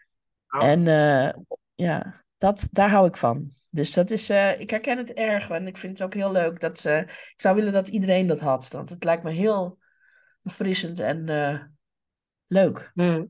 [0.49, 1.32] Nou, En eh,
[1.74, 3.53] ja, dat, daar hou ik van.
[3.70, 6.61] Dus dat is, eh, ik herken het erg en ik vind het ook heel leuk
[6.61, 8.68] dat ze, ik zou willen dat iedereen dat had.
[8.70, 9.78] Want het lijkt me heel
[10.45, 11.61] verfrissend en eh,
[12.47, 12.90] leuk.
[12.95, 13.24] hm.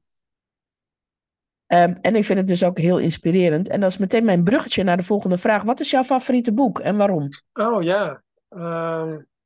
[1.66, 3.68] Ehm, en ik vind het dus ook heel inspirerend.
[3.68, 5.62] En dat is meteen mijn bruggetje naar de volgende vraag.
[5.62, 7.28] Wat is jouw favoriete boek en waarom?
[7.52, 8.22] Oh ja.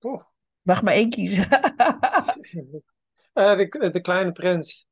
[0.01, 0.23] Oeh.
[0.63, 1.47] Mag maar één kiezen.
[3.33, 4.87] Eh, de, de Kleine Prins.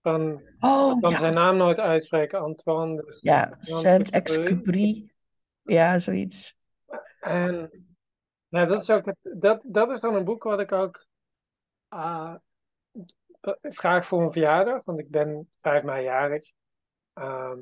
[0.00, 1.18] Van, Oh, ik kan ja.
[1.18, 2.40] zijn naam nooit uitspreken.
[2.40, 5.12] Antoine de Ja, Saint-Exupéry.
[5.62, 6.56] Ja, zoiets.
[7.20, 7.70] En
[8.48, 11.06] ja, dat is ook het, dat, dat is dan een boek wat ik ook
[11.92, 12.34] ah,
[13.62, 16.50] vraag voor een verjaardag, want ik ben 5 mei jarig.
[17.12, 17.58] Ehm,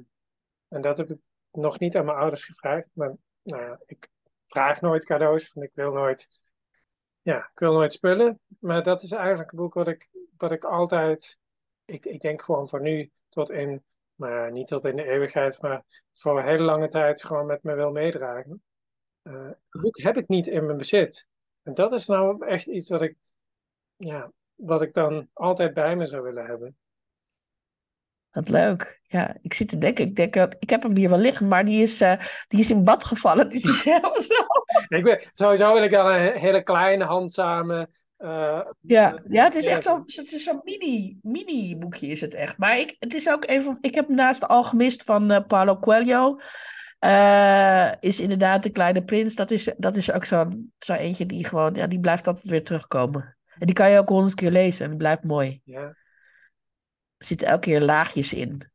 [0.69, 1.19] en dat heb ik
[1.51, 4.09] nog niet aan mijn ouders gevraagd, maar nou ja, ik
[4.47, 6.29] vraag nooit cadeaus, want ik wil nooit,
[7.23, 8.41] ja, ik wil nooit spullen.
[8.59, 11.39] Maar dat is eigenlijk een boek wat ik, wat ik altijd,
[11.85, 15.85] ik, ik denk gewoon van nu tot in, maar niet tot in de eeuwigheid, maar
[16.13, 18.63] voor een hele lange tijd gewoon met me wil meedragen.
[19.23, 21.27] Eh, het boek heb ik niet in mijn bezit.
[21.63, 23.17] En dat is nou echt iets wat ik,
[24.01, 26.77] ja, wat ik dan altijd bij me zou willen hebben.
[28.31, 29.01] Wat leuk.
[29.03, 30.05] Ja, ik zit te denken.
[30.05, 32.71] Ik denk, dat- ik heb hem hier wel liggen, maar die is, eh, die is
[32.71, 33.49] in bad gevallen.
[33.49, 34.35] Dus die is helemaal zo.
[34.89, 37.89] Ik ben, sowieso wil ik dan een hele kleine, handzame.
[38.17, 42.35] eh, Ja, ja, het is echt zo, het is zo'n mini, mini boekje is het
[42.35, 42.59] echt.
[42.59, 46.41] Maar ik, het is ook even, ik heb naast de Alchemist van eh, Paulo Coelho,
[46.99, 49.35] eh, is inderdaad de Kleine Prins.
[49.35, 52.65] Dat is, dat is ook zo'n zo eentje die gewoon, ja, die blijft altijd weer
[52.65, 53.35] terugkomen.
[53.61, 55.61] En die kan je ook honderd keer lezen en die blijft mooi.
[55.65, 55.81] ja,
[57.17, 58.71] Er zitten elke keer laagjes in.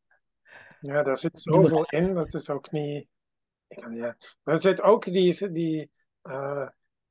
[0.80, 2.14] ja, daar zit zoveel in.
[2.14, 3.08] Dat is ook niet.
[3.68, 4.18] Ik kan, ja.
[4.44, 6.68] Maar er zit ook die, die, eh,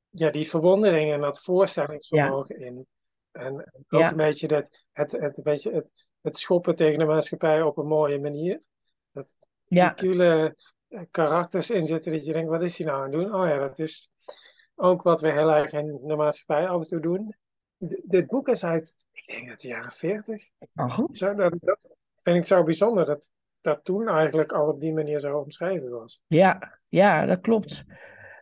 [0.09, 2.87] ja, die verwondering en dat voorstellingsvermogen in.
[3.31, 3.53] En
[3.89, 4.09] ook Ja.
[4.09, 5.87] een beetje dat, het, het, een beetje het,
[6.21, 8.61] het schoppen tegen de maatschappij op een mooie manier.
[9.11, 9.27] Dat,
[9.67, 10.55] Ja, coole
[10.87, 13.35] eh, karakters in zitten dat je denkt, wat is hij nou aan het doen?
[13.35, 14.09] Oh ja, dat is
[14.75, 17.35] ook wat we heel erg in de maatschappij af en toe doen.
[18.03, 20.43] Dit boek is uit, ik denk uit de jaren 40.
[20.71, 21.17] nou goed.
[21.17, 21.89] Zo, dat, dat
[22.23, 26.23] vind ik zo bijzonder, dat dat toen eigenlijk al op die manier zo omschreven was.
[26.27, 27.83] Ja, ja, dat klopt.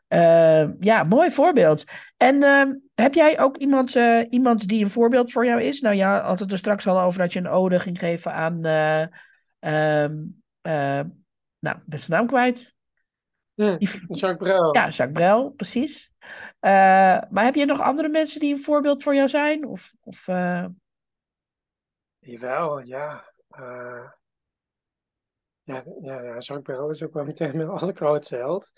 [0.07, 1.83] Eh, ja, mooi voorbeeld.
[2.17, 5.81] En ehm, heb jij ook iemand, eh, iemand die een voorbeeld voor jou is?
[5.81, 8.65] Nou ja, had het er straks al over dat je een ode ging geven aan.
[8.65, 9.01] eh,
[9.59, 10.15] ehm,
[10.61, 11.01] eh,
[11.59, 12.73] nou, ben zijn naam kwijt.
[13.55, 14.75] Hm, Die, Jacques Brel.
[14.75, 16.11] ja, Jacques Brel, precies.
[16.59, 16.71] Eh,
[17.29, 19.67] maar heb je nog andere mensen die een voorbeeld voor jou zijn?
[19.67, 20.65] Of, of eh,
[22.19, 23.23] Jawel, ja.
[23.49, 24.09] Eh,
[25.63, 28.71] ja, ja, ja, Jacques Brel is ook wel meteen mijn allergrootste held.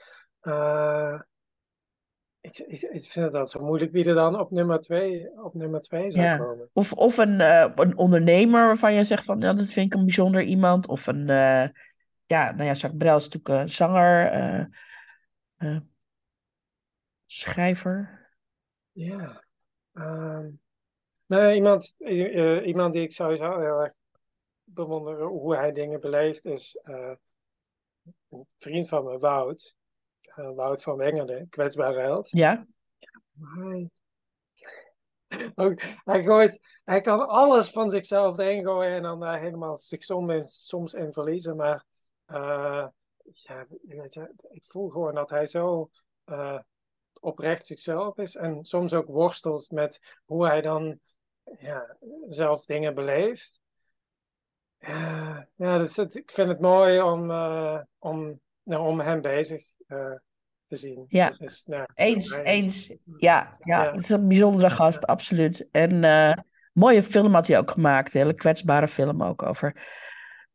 [2.41, 5.53] Ik, ik, ik vind het altijd zo moeilijk wie er dan op nummer twee, op
[5.53, 6.37] nummer twee zou Ja.
[6.37, 6.69] komen.
[6.73, 7.39] Of, of een,
[7.81, 10.87] een ondernemer waarvan je zegt van ja, dat vind ik een bijzonder iemand.
[10.87, 11.29] Of een,
[12.25, 14.65] ja, nou ja, Jacques Brel is natuurlijk een zanger, eh,
[15.55, 15.81] eh,
[17.25, 18.29] schrijver.
[18.91, 19.43] Ja.
[19.93, 20.49] Ehm,
[21.25, 23.93] nee, iemand, eh, eh, iemand die ik sowieso heel erg
[24.63, 27.13] bewonder hoe hij dingen beleeft is eh,
[28.29, 29.75] een vriend van me, Wout.
[30.21, 32.29] Eh, Wout van Wengerden, kwetsbare held.
[32.29, 32.65] Ja,
[35.55, 40.03] ook, hij, gooit, hij kan alles van zichzelf erin gooien en dan daar helemaal zich
[40.03, 41.55] soms, soms in verliezen.
[41.55, 41.85] Maar
[42.27, 42.87] uh,
[43.33, 45.89] ja, weet je, ik voel gewoon dat hij zo
[46.25, 46.59] uh,
[47.19, 50.99] oprecht zichzelf is en soms ook worstelt met hoe hij dan
[51.59, 51.97] ja,
[52.29, 53.59] zelf dingen beleeft.
[54.79, 57.21] Ja, ja dus het, ik vind het mooi om,
[57.99, 59.63] om, nou, om hem bezig
[60.67, 61.05] te zien.
[61.07, 62.97] Ja, dus, nou, eens, eens.
[63.17, 65.07] Ja, ja, het is een bijzondere gast, ja.
[65.13, 65.67] absoluut.
[65.71, 65.99] En
[66.73, 69.75] mooie film had hij ook gemaakt, een hele kwetsbare film ook over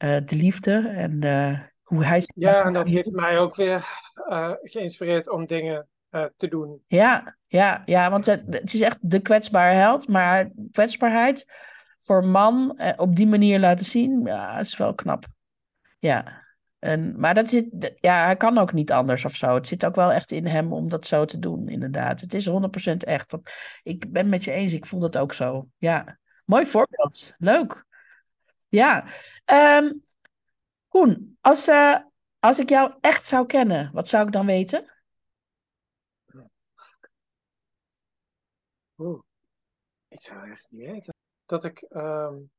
[0.00, 1.18] de liefde en
[1.82, 2.22] hoe hij...
[2.34, 3.84] Ja, en dat heeft mij ook weer
[4.62, 5.88] geïnspireerd om dingen
[6.36, 6.82] te doen.
[6.86, 11.46] Ja, ja, ja, want het, het, is echt de kwetsbare held, maar kwetsbaarheid
[11.98, 15.24] voor een man eh, op die manier laten zien, ja, is wel knap.
[15.98, 16.48] Ja.
[16.78, 19.54] En, maar dat zit, ja, hij kan ook niet anders of zo.
[19.54, 22.20] Het zit ook wel echt in hem om dat zo te doen, inderdaad.
[22.20, 22.52] Het is 100%
[22.96, 23.36] echt.
[23.82, 25.68] Ik ben met je eens, ik voel dat ook zo.
[25.78, 27.34] Ja, mooi voorbeeld.
[27.38, 27.84] Leuk.
[28.70, 29.06] Ja.
[29.78, 30.04] Um,
[30.88, 31.98] Koen, als, uh,
[32.38, 34.94] als ik jou echt zou kennen, wat zou ik dan weten?
[38.96, 39.22] Oeh,
[40.08, 41.14] ik zou echt niet weten.
[41.46, 42.50] Dat ik, um,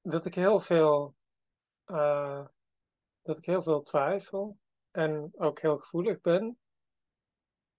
[0.00, 1.14] dat ik heel veel,
[1.86, 2.46] uh,
[3.22, 4.58] dat ik heel veel twijfel
[4.90, 6.58] en ook heel gevoelig ben.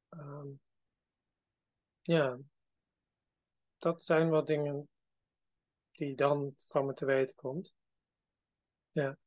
[0.09, 0.59] Um,
[2.01, 2.37] ja,
[3.77, 4.89] dat zijn wat dingen
[5.97, 7.75] die dan van me te weten komt.
[8.91, 9.17] Ja.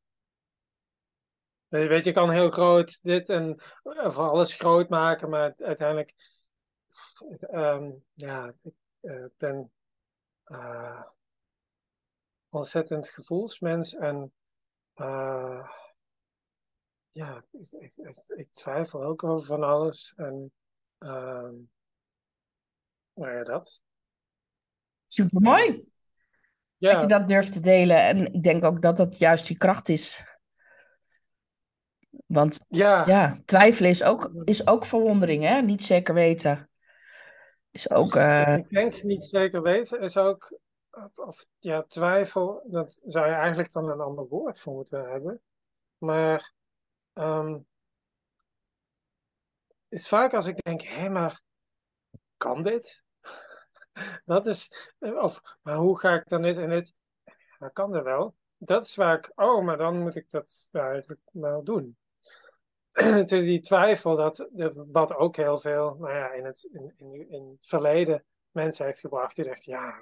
[1.68, 6.14] Weet je, kan heel groot dit en of alles groot maken, maar uiteindelijk
[7.50, 9.72] um, ja, ik uh, ben
[10.46, 11.04] uh,
[12.48, 14.32] ontzettend gevoelsmens en
[17.12, 20.52] ja, ik, ik, ik, twijfel ook over van alles en
[20.98, 21.50] uh,
[23.14, 23.82] nou ja, dat.
[25.06, 25.88] Supermooi.
[26.81, 26.93] Ja.
[26.93, 29.89] Dat je dat durft te delen en ik denk ook dat dat juist je kracht
[29.89, 30.24] is.
[32.26, 35.61] Want ja, ja twijfelen is ook, is ook verwondering, hè?
[35.62, 36.70] Niet zeker weten.
[37.70, 38.57] Is ook, uh...
[38.57, 40.59] Ik denk niet zeker weten, is ook,
[41.14, 45.41] of ja, twijfel, dat zou je eigenlijk dan een ander woord voor moeten hebben.
[45.99, 46.53] Maar
[47.14, 47.66] um,
[49.89, 51.41] is vaak als ik denk, hé, maar
[52.37, 53.03] kan dit?
[54.24, 56.95] Dat is, of, maar hoe ga ik dan dit en dit?
[57.59, 58.34] Maar kan er wel.
[58.59, 61.97] Dat is vaak, oh, maar dan moet ik dat eigenlijk wel doen.
[62.93, 67.30] het is die twijfel dat wat ook heel veel nou ja, in, het, in, in,
[67.30, 69.36] in het verleden mensen heeft gebracht.
[69.36, 69.99] Die dacht, ja,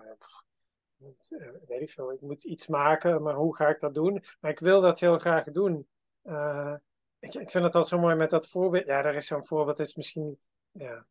[0.98, 4.24] eh, weet ik veel, ik moet iets maken, maar hoe ga ik dat doen?
[4.40, 5.86] Maar ik wil dat heel graag doen.
[6.24, 6.74] Uh,
[7.18, 8.86] ik, ik vind het al zo mooi met dat voorbeeld.
[8.86, 10.38] Ja, daar is zo'n voorbeeld, dat is misschien niet.
[10.70, 11.06] Ja.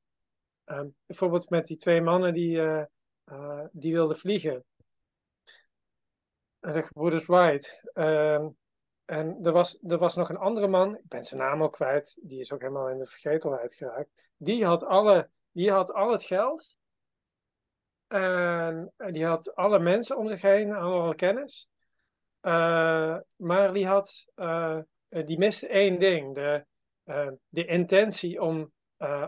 [0.71, 2.83] Um, bijvoorbeeld met die twee mannen die, uh,
[3.25, 4.65] uh, die wilden vliegen.
[6.59, 7.89] En zeg, Brothers White.
[7.93, 8.45] Uh,
[9.05, 12.17] en er was, er was nog een andere man, ik ben zijn naam ook kwijt,
[12.21, 14.09] die is ook helemaal in de vergetelheid geraakt.
[14.37, 16.75] Die had, alle, die had al het geld.
[18.07, 21.69] En die had alle mensen om zich heen, alle kennis.
[22.41, 24.25] Uh, maar die, had,
[25.07, 26.65] die miste één ding: de,
[27.49, 28.71] de intentie om,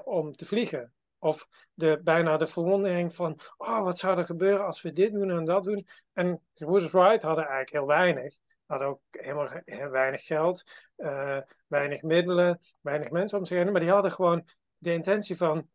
[0.04, 0.94] om te vliegen.
[1.20, 5.32] Of de, bijna de verwondering van: oh, wat zou er gebeuren als we dit doen
[5.32, 5.88] en dat doen?
[6.14, 8.40] En Bruce Wright hadden eigenlijk heel weinig
[8.70, 9.50] hadden ook helemaal
[9.92, 10.64] weinig geld,
[10.98, 13.72] uh, weinig middelen, weinig mensen om zich heen.
[13.72, 14.48] Maar die hadden gewoon
[14.78, 15.70] de intentie van: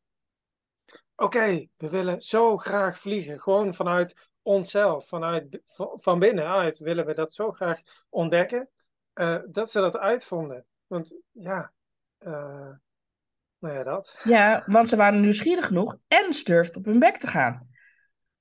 [1.16, 3.40] oké, we willen zo graag vliegen.
[3.40, 5.60] Gewoon vanuit onszelf, vanuit,
[5.96, 8.68] van binnenuit willen we dat zo graag ontdekken.
[9.14, 10.66] Uh, dat ze dat uitvonden.
[10.86, 11.72] Want ja,
[12.20, 12.70] uh,
[13.64, 14.16] nou ja, dat.
[14.24, 17.68] Ja, want ze waren nieuwsgierig genoeg en ze durfden op hun bek te gaan.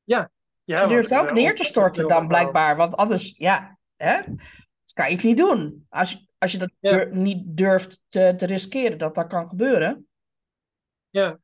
[0.03, 0.31] Ja.
[0.63, 4.17] ja je durft ook neer te storten dan blijkbaar, want anders, ja, Hè?
[4.83, 5.85] Dat kan je niet doen.
[5.89, 10.07] Als, als je dat niet durft te, te riskeren, dat dat kan gebeuren.
[11.09, 11.39] Ja.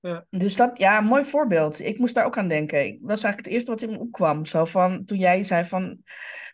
[0.00, 0.26] ja.
[0.30, 1.80] Dus dat, ja, mooi voorbeeld.
[1.80, 2.86] Ik moest daar ook aan denken.
[2.86, 4.46] Ik was eigenlijk het eerste wat in me opkwam.
[4.46, 6.02] Zo van, toen jij zei van,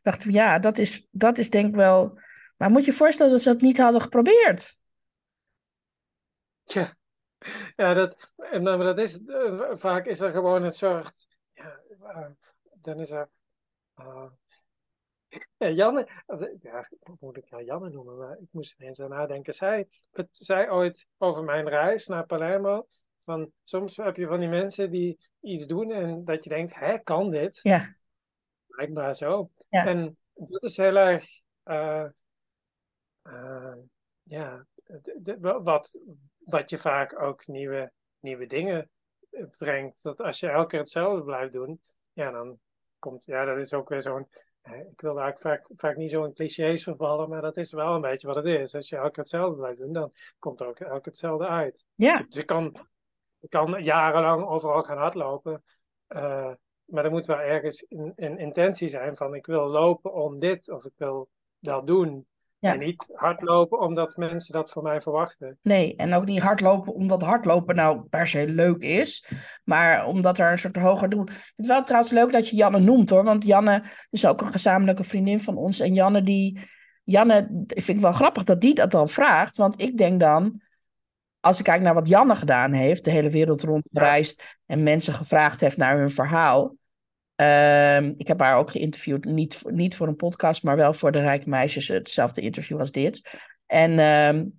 [0.03, 2.21] dacht ik, ja, dat is, dat is denk ik wel...
[2.57, 4.78] Maar moet je je voorstellen dat ze dat niet hadden geprobeerd?
[6.69, 6.97] Ja,
[7.77, 12.27] ja dat, maar dat is, eh, vaak is er gewoon een soort, ja, eh,
[12.81, 13.29] dan is er,
[14.01, 14.31] uh,
[15.59, 16.09] ja, Janne,
[16.61, 16.89] ja,
[17.21, 19.55] moet ik haar Janne noemen, maar ik moest ineens aan nadenken.
[19.55, 19.89] Zij
[20.31, 22.87] zei ooit over mijn reis naar Palermo,
[23.25, 26.99] van soms heb je van die mensen die iets doen en dat je denkt, hè,
[26.99, 27.59] kan dit?
[27.63, 27.97] Ja.
[28.67, 29.51] Blijkbaar zo.
[29.69, 29.87] Ja.
[29.87, 32.07] En dat is heel erg, uh,
[33.23, 33.77] uh,
[34.23, 34.67] ja,
[35.63, 36.01] wat,
[36.51, 38.91] wat je vaak ook nieuwe, nieuwe dingen
[39.59, 40.03] brengt.
[40.03, 41.81] Dat als je elke keer hetzelfde blijft doen,
[42.13, 42.59] ja, dan
[42.99, 44.29] komt, ja, dat is ook weer zo'n.
[44.63, 48.01] Ik wil daar vaak, vaak niet zo in clichés vervallen, maar dat is wel een
[48.01, 48.75] beetje wat het is.
[48.75, 51.85] Als je elke keer hetzelfde blijft doen, dan komt er ook elke keer hetzelfde uit.
[51.95, 52.25] Ja.
[52.29, 52.87] Dus ik kan,
[53.41, 55.65] ik kan jarenlang overal gaan hardlopen.
[56.09, 56.53] Uh,
[56.85, 60.71] maar er moet wel ergens een, een intentie zijn van ik wil lopen om dit
[60.71, 61.29] of ik wil
[61.59, 62.27] dat doen.
[62.61, 62.73] Ja.
[62.73, 65.59] En niet hardlopen omdat mensen dat van mij verwachten.
[65.63, 69.29] Nee, en ook niet hardlopen omdat hardlopen nou per se leuk is.
[69.65, 71.25] Maar omdat er een soort hoger doel.
[71.25, 73.25] Het is wel trouwens leuk dat je Janne noemt hoor.
[73.25, 75.81] Want Janne is ook een gezamenlijke vriendin van ons.
[75.81, 76.61] En Janne die.
[77.05, 79.57] Janne, ik vind het wel grappig dat die dat al vraagt.
[79.57, 80.61] Want ik denk dan.
[81.41, 85.61] Als ik kijk naar wat Janne gedaan heeft, de hele wereld rondgereisd en mensen gevraagd
[85.61, 86.75] heeft naar hun verhaal.
[87.41, 91.21] Um, ik heb haar ook geïnterviewd, niet, niet voor een podcast, maar wel voor de
[91.21, 93.39] Rijke Meisjes, hetzelfde interview als dit.
[93.67, 94.55] En um,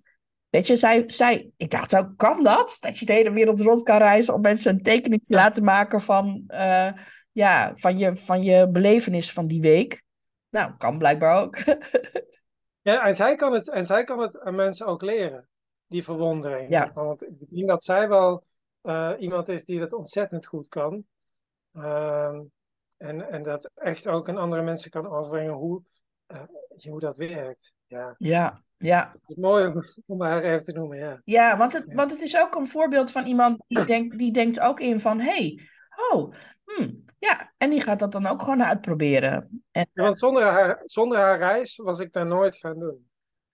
[0.50, 2.78] weet je, zij, zij, ik dacht ook, kan dat?
[2.80, 6.02] Dat je de hele wereld rond kan reizen om mensen een tekening te laten maken
[6.02, 6.92] van, uh,
[7.32, 10.04] ja, van, je, van je belevenis van die week.
[10.50, 11.58] Nou, kan blijkbaar ook.
[12.90, 15.48] ja, en zij kan het, en zij kan het aan mensen ook leren,
[15.88, 16.70] die verwondering.
[16.70, 16.92] Ja.
[16.94, 18.44] Want ik denk dat zij wel
[18.84, 21.04] uh, iemand is die dat ontzettend goed kan.
[21.74, 22.40] Uh,
[23.00, 25.82] en, en dat echt ook aan andere mensen kan overbrengen hoe,
[26.28, 26.42] uh,
[26.90, 27.74] hoe dat werkt.
[27.88, 28.64] Ja, ja.
[28.78, 29.10] ja.
[29.12, 29.74] Het is mooi
[30.06, 31.22] om haar even te noemen, ja.
[31.24, 34.60] Ja, want het, want het is ook een voorbeeld van iemand die, denkt, die denkt
[34.60, 35.20] ook in van...
[35.20, 35.60] hey,
[36.12, 36.34] oh,
[36.66, 37.54] hmm, ja.
[37.58, 39.64] En die gaat dat dan ook gewoon uitproberen.
[39.72, 43.09] En, ja, want zonder haar, zonder haar reis was ik daar nooit gaan doen.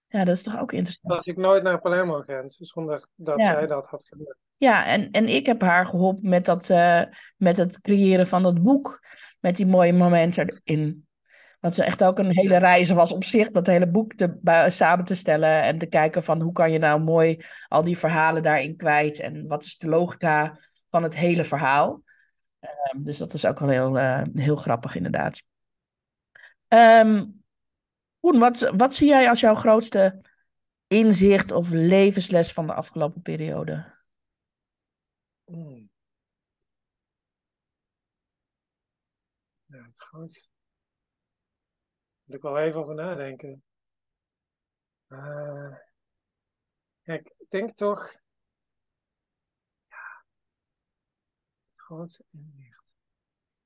[0.07, 1.13] Ja, dat is toch ook interessant.
[1.13, 4.35] Dat ik nooit naar Palermo ging, zonder dat zij dat had gedaan.
[4.57, 7.01] Ja, en, en ik heb haar geholpen met, dat, uh,
[7.37, 9.03] met het creëren van dat boek
[9.39, 11.07] met die mooie momenten erin.
[11.59, 15.05] Want ze echt ook een hele reis was op zich, dat hele boek te, samen
[15.05, 18.75] te stellen en te kijken van hoe kan je nou mooi al die verhalen daarin
[18.75, 22.03] kwijt en wat is de logica van het hele verhaal.
[22.93, 25.43] Um, dus dat is ook wel heel, uh, heel grappig inderdaad.
[26.67, 27.43] Um,
[28.25, 30.21] Koen, wat, wat zie jij als jouw grootste
[30.87, 33.93] inzicht of levensles van de afgelopen periode?
[35.43, 35.89] Hmm.
[39.67, 40.49] het grootste.
[42.23, 43.63] Moet ik wel even over nadenken.
[45.07, 45.75] Uh,
[47.03, 48.11] kijk, ik denk toch.
[49.87, 50.25] Ja.
[51.71, 52.93] Het grootste inzicht.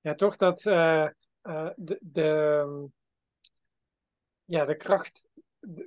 [0.01, 1.09] Ja, toch dat uh,
[1.43, 2.97] uh, de, de,
[4.49, 5.23] ja, de kracht,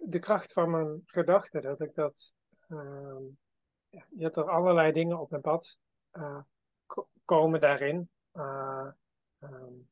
[0.07, 2.33] de, kracht van mijn gedachten, dat ik dat.
[2.69, 3.17] Uh,
[3.89, 5.79] ja, dat er allerlei dingen op mijn pad
[7.25, 8.11] komen daarin.
[8.33, 9.89] Um,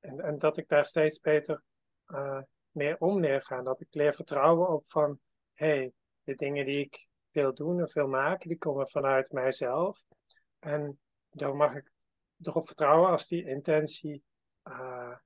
[0.00, 1.62] en, en dat ik daar steeds beter
[2.06, 3.64] uh, meer om leer gaan.
[3.64, 5.18] Dat ik leer vertrouwen op van,
[5.52, 5.92] hé, hey,
[6.22, 10.02] de dingen die ik wil doen of wil maken, die komen vanuit mijzelf.
[10.58, 11.00] En
[11.30, 11.90] dan mag ik
[12.42, 14.22] erop vertrouwen als die intentie
[14.64, 15.16] uh,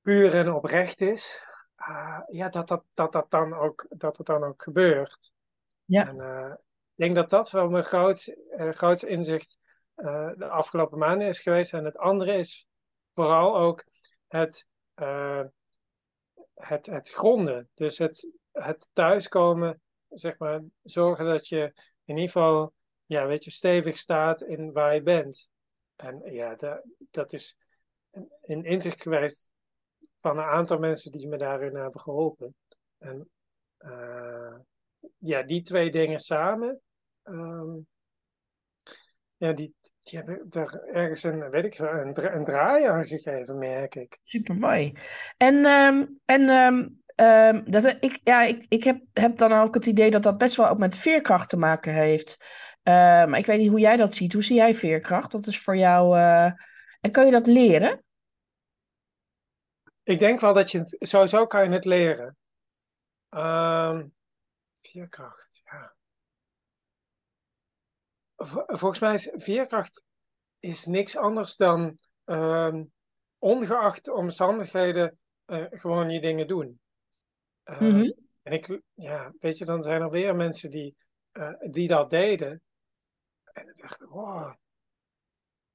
[0.00, 1.45] puur en oprecht is.
[1.78, 5.32] Uh, ja, dat dat, dat, dat, dan ook, dat het dan ook gebeurt.
[5.84, 6.08] Ja.
[6.08, 6.50] En,
[6.96, 9.58] ik denk dat dat wel mijn grootste, grootste inzicht
[10.36, 11.72] de afgelopen maanden is geweest.
[11.72, 12.68] En het andere is
[13.14, 13.84] vooral ook
[14.26, 14.66] het,
[16.54, 17.70] het, het gronden.
[17.74, 21.72] Dus het, het thuiskomen, zeg maar, zorgen dat je
[22.04, 22.72] in ieder geval,
[23.06, 25.48] ja, weet je, stevig staat in waar je bent.
[25.96, 27.56] En ja, dat, dat is
[28.42, 29.50] een inzicht geweest
[30.26, 32.54] van een aantal mensen die me daarin hebben geholpen.
[32.98, 33.30] En
[33.78, 34.54] uh,
[35.18, 36.80] ja, die twee dingen samen,
[37.24, 37.86] um,
[39.36, 44.18] ja, die, die hebben er ergens een, weet ik, een, draai aan gegeven, merk ik.
[44.22, 44.92] Super mooi.
[45.36, 50.10] En, um, en um, dat, ik, ja, ik, ik heb, heb dan ook het idee
[50.10, 52.44] dat dat best wel ook met veerkracht te maken heeft.
[52.82, 54.32] Maar ik weet niet hoe jij dat ziet.
[54.32, 55.32] Hoe zie jij veerkracht?
[55.32, 56.16] Dat is voor jou.
[56.16, 56.50] Uh...
[57.00, 58.04] En kan je dat leren?
[60.06, 60.96] Ik denk wel dat je het.
[60.98, 62.36] Sowieso kan je het leren.
[64.80, 65.46] veerkracht
[68.66, 70.02] volgens mij is veerkracht
[70.58, 72.80] is niks anders dan uh,
[73.38, 76.80] ongeacht de omstandigheden uh, gewoon je dingen doen.
[77.64, 78.14] Uh, mm -hmm.
[78.42, 80.96] En ik, ja, weet je, dan zijn er weer mensen die,
[81.32, 82.62] eh, die dat deden.
[83.44, 84.54] En ik dacht, wow.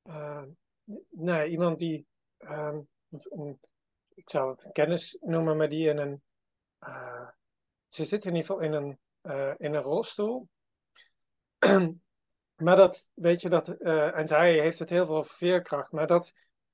[0.01, 0.49] Ehm,
[1.09, 2.05] nee, iemand die,
[2.37, 2.79] ehm,
[3.09, 3.59] een,
[4.21, 6.21] ik zou het kennis noemen, maar die in een,
[6.79, 7.27] eh,
[7.87, 8.99] ze zit in ieder geval in een,
[9.57, 10.47] in een rolstoel.
[12.61, 16.33] Maar dat, weet je, dat, uh, en zij heeft het heel veel veerkracht, maar dat,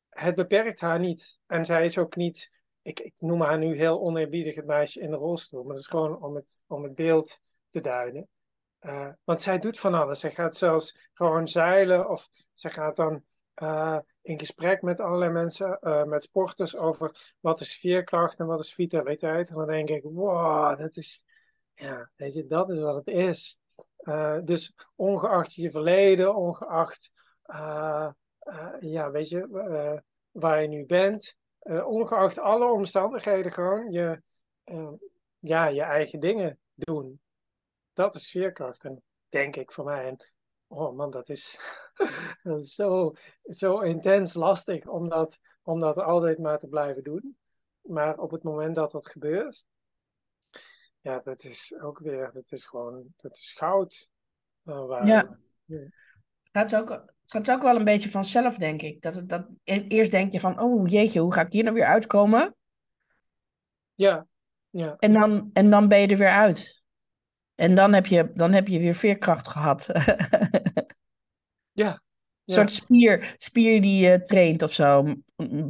[0.09, 1.39] het beperkt haar niet.
[1.45, 5.11] En zij is ook niet, ik, ik noem haar nu heel oneerbiedig het meisje in
[5.11, 8.27] de rolstoel, maar dat is gewoon om het, om het beeld te duiden.
[8.79, 10.19] eh, want zij doet van alles.
[10.19, 13.23] Zij gaat zelfs gewoon zeilen of ze gaat dan
[13.61, 18.59] uh, in gesprek met allerlei mensen, uh, met sporters over wat is veerkracht en wat
[18.59, 19.49] is vitaliteit.
[19.49, 21.21] En dan denk ik, wow, dat is,
[21.73, 22.09] ja,
[22.47, 23.57] dat is wat het is.
[24.43, 27.11] dus ongeacht je verleden, ongeacht,
[28.79, 30.01] ja, weet je,
[30.31, 31.37] waar je nu bent,
[31.85, 34.21] ongeacht alle omstandigheden gewoon je,
[35.39, 37.19] ja, je eigen dingen doen
[37.97, 38.83] dat is veerkracht.
[38.83, 40.05] En denk ik voor mij.
[40.05, 40.17] En
[40.67, 41.59] oh man, dat is,
[42.43, 47.37] dat is zo, zo intens lastig om dat, om dat altijd maar te blijven doen.
[47.81, 49.65] Maar op het moment dat dat gebeurt,
[51.01, 54.09] ja, dat is ook weer, dat is gewoon, dat is goud.
[54.65, 55.39] Uh, waar, ja.
[55.65, 55.91] Het
[56.51, 59.01] gaat, ook, het gaat ook wel een beetje vanzelf, denk ik.
[59.01, 61.85] Dat, dat, e-, eerst denk je van, oh jeetje, hoe ga ik hier nou weer
[61.85, 62.55] uitkomen?
[63.93, 64.27] Ja,
[64.69, 64.95] ja.
[64.99, 66.83] En dan, en dan ben je er weer uit.
[67.55, 69.87] En dan heb je, dan heb je weer veerkracht gehad.
[71.77, 72.01] ja.
[72.45, 75.13] Een soort spier, spier die je traint of zo,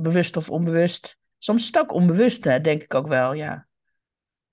[0.02, 1.18] bewust of onbewust.
[1.38, 3.68] Soms is het ook onbewust, hè, denk ik ook wel, ja.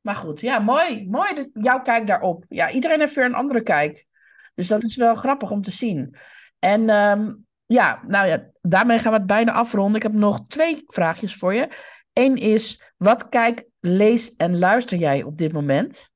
[0.01, 1.09] Maar goed, ja, mooi.
[1.09, 2.45] Mooi, jouw kijk daarop.
[2.49, 4.07] Ja, iedereen heeft weer een andere kijk.
[4.55, 6.17] Dus dat is wel grappig om te zien.
[6.59, 9.97] En um, ja, nou ja, daarmee gaan we het bijna afronden.
[9.97, 11.69] Ik heb nog twee vraagjes voor je.
[12.13, 16.13] Eén is, wat kijk, lees en luister jij op dit moment?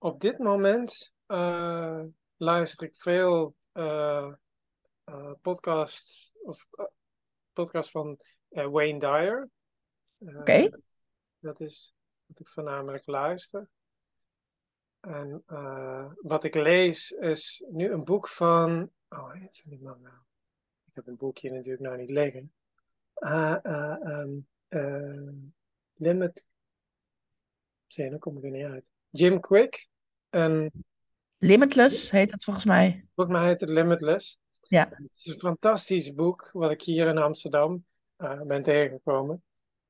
[0.00, 2.00] op dit moment uh,
[2.36, 4.32] luister ik veel uh,
[5.10, 6.66] uh, podcasts of
[7.52, 9.48] podcasts van Wayne Dyer.
[10.18, 10.70] Oké.
[11.38, 11.94] Dat is
[12.26, 13.68] wat ik voornamelijk luister.
[15.00, 15.42] En
[16.22, 18.90] wat ik lees is nu een boek van.
[19.08, 20.16] Oh, heet die man nou?
[20.84, 22.52] Ik heb een boekje natuurlijk nou niet liggen.
[24.68, 25.56] Um,
[25.94, 26.46] limit.
[27.86, 28.84] Dan kom ik er niet uit.
[29.10, 29.88] Jim Quick.
[30.28, 30.70] En,
[31.38, 33.06] Limitless heet het volgens mij.
[33.14, 34.38] Volgens mij heet het Limitless.
[34.70, 34.88] Ja.
[34.88, 37.84] Het is een fantastisch boek wat ik hier in Amsterdam
[38.18, 39.42] uh, ben tegengekomen.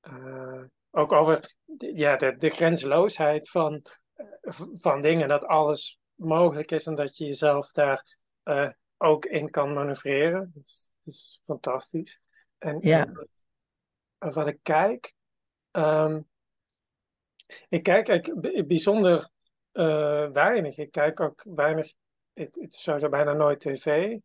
[0.02, 3.82] Uh, ook over ja, de, de grensloosheid van,
[4.16, 5.28] uh, van dingen.
[5.28, 8.16] Dat alles mogelijk is en dat je jezelf daar
[8.96, 10.50] ook in kan manoeuvreren.
[10.54, 12.20] Het is, het is fantastisch.
[12.58, 13.12] En, ja.
[14.18, 15.14] wat ik kijk.
[15.72, 16.28] Um,
[17.68, 19.28] ik kijk eigenlijk bijzonder
[19.72, 20.78] uh, weinig.
[20.78, 21.92] Ik kijk ook weinig,
[22.32, 24.18] ik, ik zou bijna nooit tv.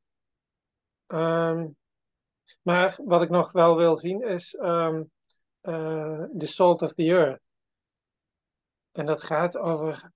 [1.07, 1.75] Um,
[2.61, 5.11] maar wat ik nog wel wil zien is um,
[5.61, 7.41] uh, The Salt of the Earth.
[8.91, 10.11] En dat gaat over,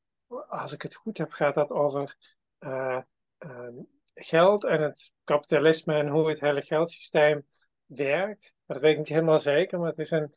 [0.48, 2.16] als ik het goed heb, gaat dat over
[2.60, 3.02] uh,
[3.38, 7.46] um, geld en het kapitalisme en hoe het hele geldsysteem
[7.86, 8.54] werkt.
[8.66, 10.36] Dat weet ik niet helemaal zeker, maar het is een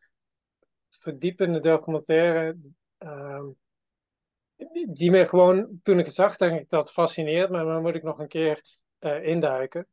[0.88, 2.56] verdiepende documentaire
[2.98, 3.56] um,
[4.88, 8.02] die me gewoon, toen ik het zag, denk ik dat fascineert maar dan moet ik
[8.02, 8.62] nog een keer
[9.00, 9.86] uh, induiken.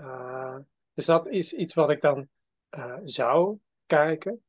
[0.00, 0.56] Uh,
[0.94, 2.28] dus dat is iets wat ik dan
[2.70, 4.42] uh, zou kijken.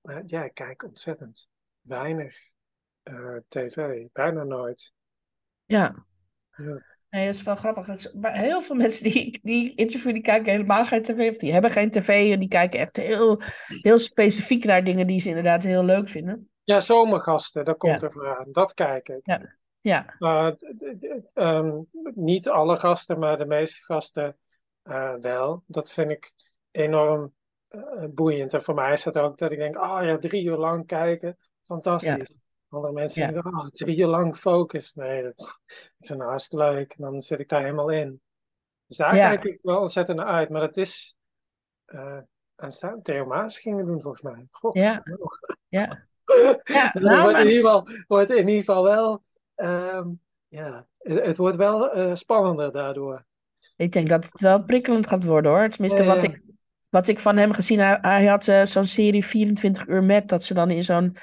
[0.00, 1.48] maar ja, ik kijk ontzettend
[1.80, 2.36] weinig
[3.48, 4.92] tv, bijna nooit.
[5.64, 6.06] Ja.
[6.56, 6.82] ja.
[7.12, 7.88] Nee, dat is wel grappig.
[7.88, 11.30] Is, heel veel mensen die, die interview, die kijken helemaal geen tv.
[11.30, 15.20] Of die hebben geen tv en die kijken echt heel, heel specifiek naar dingen die
[15.20, 16.50] ze inderdaad heel leuk vinden.
[16.64, 18.52] Ja, zomergasten, daar komt er aan.
[18.52, 19.20] Dat kijk ik.
[19.22, 19.56] Ja.
[19.82, 20.16] Ja.
[21.34, 24.36] Um, niet alle gasten, maar de meeste gasten
[24.84, 25.62] uh, wel.
[25.66, 26.34] Dat vind ik
[26.70, 27.34] enorm
[27.70, 28.54] uh, boeiend.
[28.54, 31.38] En voor mij is het ook dat ik denk, oh ja, drie uur lang kijken,
[31.62, 32.28] fantastisch.
[32.32, 32.40] Ja.
[32.68, 33.30] Andere mensen ja.
[33.32, 34.94] denken, oh, drie uur lang focus.
[34.94, 35.58] Nee, dat
[35.98, 36.92] is een hartstikke leuk.
[36.92, 38.20] En dan zit ik daar helemaal in.
[38.86, 40.48] Dus daar kijk ik wel ontzettend naar uit.
[40.48, 41.16] Maar het is...
[41.86, 42.18] Uh,
[42.62, 43.02] aanstaan.
[43.02, 44.46] Theo Maas gingen doen volgens mij.
[44.50, 45.02] God, ja.
[45.68, 46.06] ja.
[46.64, 49.22] Ja, nou, wordt, in ieder geval, wordt in ieder geval wel,
[49.56, 53.24] um, ja, het, het, wordt wel uh, spannender daardoor.
[53.76, 55.68] Ik denk dat het wel prikkelend gaat worden hoor.
[55.68, 56.40] Tenminste, wat, ik,
[56.88, 60.44] wat ik van hem gezien heb, hij had uh, zo'n serie 24 uur met, dat
[60.44, 61.16] ze dan in zo'n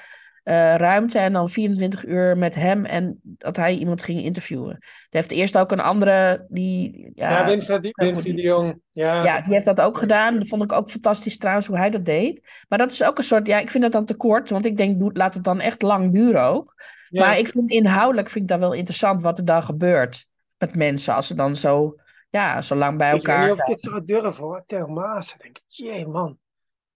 [0.44, 4.76] uh, ruimte en dan 24 uur met hem en dat hij iemand ging interviewen.
[4.80, 7.10] Hij heeft eerst ook een andere, die...
[7.14, 8.80] Ja, ja de Jong.
[8.92, 9.24] Ja.
[9.24, 10.38] ja, die heeft dat ook gedaan.
[10.38, 12.64] Dat vond ik ook fantastisch trouwens, hoe hij dat deed.
[12.68, 14.76] Maar dat is ook een soort, ja, ik vind dat dan te kort, want ik
[14.76, 16.74] denk, laat het dan echt lang duren ook.
[17.10, 17.26] Ja.
[17.26, 20.26] Maar ik vind inhoudelijk, vind ik dat wel interessant wat er dan gebeurt
[20.58, 21.94] met mensen, als ze dan zo,
[22.30, 24.86] ja, zo lang bij elkaar Ik weet niet of ik dit zou durven hoor, Theo
[24.86, 25.36] Maas.
[25.38, 26.38] denk ik, jee man.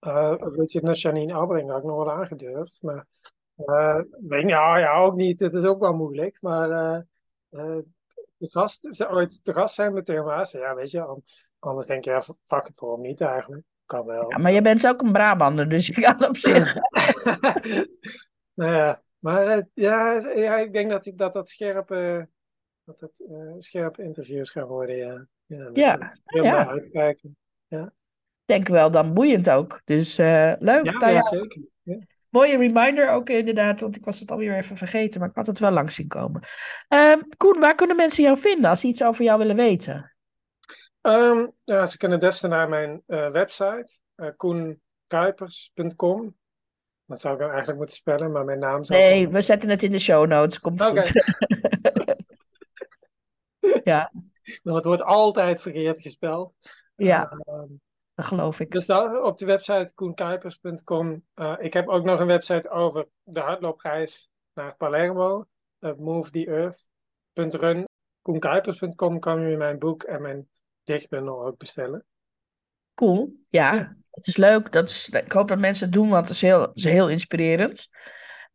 [0.01, 3.05] Uh, weet je, naar Janine Albring had ik nog wel aangedurfd, maar
[3.57, 5.39] uh, weet, ja, ja, ook niet.
[5.39, 6.37] Het is ook wel moeilijk.
[6.41, 6.99] Maar uh,
[7.51, 7.77] uh,
[8.37, 11.21] de gast, ooit te gast zijn met Theo ja, weet je,
[11.59, 13.63] anders denk je, ja, fuck het voor hem niet eigenlijk.
[13.85, 14.29] Kan wel.
[14.29, 16.73] Ja, maar je bent ook een Brabander, dus je kan op zich.
[18.59, 22.21] nou ja, Maar uh, ja, ja, ik denk dat dat, dat scherp, uh,
[22.83, 24.95] dat het uh, scherpe interviews gaan worden.
[24.95, 25.69] Ja, ja.
[25.73, 26.09] Ja.
[26.25, 26.67] ja.
[26.67, 27.37] uitkijken.
[27.67, 27.93] Ja.
[28.45, 29.81] Denk wel dan boeiend ook.
[29.85, 30.59] Dus leuk.
[30.59, 31.61] Ja, nou, ja, zeker.
[31.81, 31.97] Ja.
[32.29, 35.59] Mooie reminder ook inderdaad, want ik was het alweer even vergeten, maar ik had het
[35.59, 36.41] wel langs zien komen.
[36.89, 40.15] Uh, Koen, waar kunnen mensen jou vinden als ze iets over jou willen weten?
[41.01, 43.97] Um, ja, ze kunnen best naar mijn uh, website,
[44.37, 46.35] koenkuipers.com.
[47.05, 48.99] Dat zou ik dan eigenlijk moeten spellen, maar mijn naam zou...
[48.99, 51.03] Nee, we zetten het in de show notes, komt okay.
[51.03, 51.23] goed.
[53.83, 54.11] ja.
[54.63, 56.53] Want het wordt altijd verkeerd gespeld.
[56.95, 57.31] Ja.
[57.31, 57.63] Uh,
[58.13, 58.71] dat geloof ik.
[58.71, 61.23] Dus daar, op de website koenkuipers.com.
[61.35, 65.45] Uh, ik heb ook nog een website over de hardloopreis naar Palermo.
[65.79, 67.87] Uh, Move the Earth.run.
[68.21, 70.49] Koenkuipers.com kan je mijn boek en mijn
[70.83, 72.05] dichtbundel ook bestellen.
[72.95, 73.73] Cool, ja.
[73.73, 73.95] ja.
[74.11, 74.71] Het is leuk.
[74.71, 77.89] Dat is, ik hoop dat mensen het doen, want het is heel, is heel inspirerend.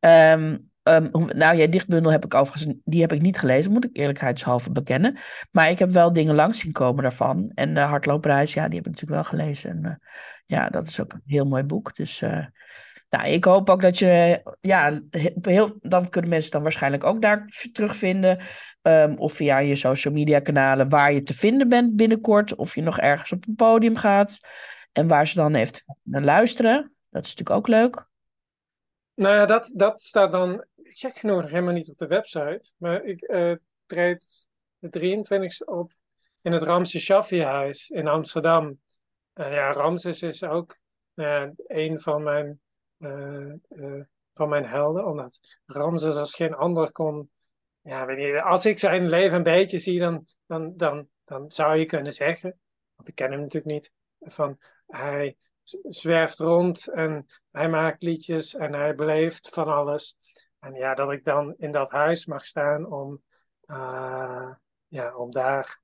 [0.00, 3.96] Um, Um, nou, jij dichtbundel heb ik overigens, die heb ik niet gelezen, moet ik
[3.96, 5.16] eerlijkheidshalve bekennen.
[5.50, 7.50] Maar ik heb wel dingen langs zien komen daarvan.
[7.54, 9.70] En de uh, Hardloopreis, ja, die heb ik natuurlijk wel gelezen.
[9.70, 9.94] En uh,
[10.46, 11.96] ja, dat is ook een heel mooi boek.
[11.96, 12.46] Dus uh,
[13.08, 15.00] nou, ik hoop ook dat je, ja,
[15.40, 18.38] heel, dan kunnen mensen dan waarschijnlijk ook daar terugvinden.
[18.82, 22.54] Um, of via je social media kanalen waar je te vinden bent binnenkort.
[22.54, 24.40] Of je nog ergens op een podium gaat.
[24.92, 26.94] En waar ze dan even naar luisteren.
[27.10, 28.08] Dat is natuurlijk ook leuk.
[29.14, 32.72] Nou ja, dat, dat staat dan gek genoeg helemaal niet op de website.
[32.76, 33.54] Maar ik uh,
[33.86, 34.46] treed
[34.78, 35.92] de 23e op
[36.42, 38.78] in het Ramses Shaffi-huis in Amsterdam.
[39.34, 40.78] Uh, ja, Ramses is ook
[41.14, 42.60] uh, een van mijn,
[44.34, 45.06] van mijn helden.
[45.06, 47.30] Omdat Ramses als geen ander kon...
[47.82, 51.86] Ja, weet als ik zijn leven een beetje zie, dan, dan, dan, dan zou je
[51.86, 52.58] kunnen zeggen...
[52.94, 53.92] Want ik ken hem natuurlijk niet.
[54.18, 55.36] Van, hij
[55.88, 60.16] zwerft rond en hij maakt liedjes en hij beleeft van alles.
[60.58, 63.22] En ja, dat ik dan in dat huis mag staan om,
[63.66, 64.52] uh,
[64.88, 65.80] ja, om, daar,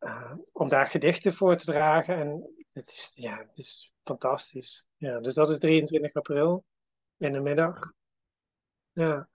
[0.00, 2.16] uh, om daar gedichten voor te dragen.
[2.16, 4.86] En het is, ja, het is fantastisch.
[4.96, 6.64] Ja, dus dat is 23 april
[7.16, 7.92] in de middag.
[8.92, 9.28] Ja.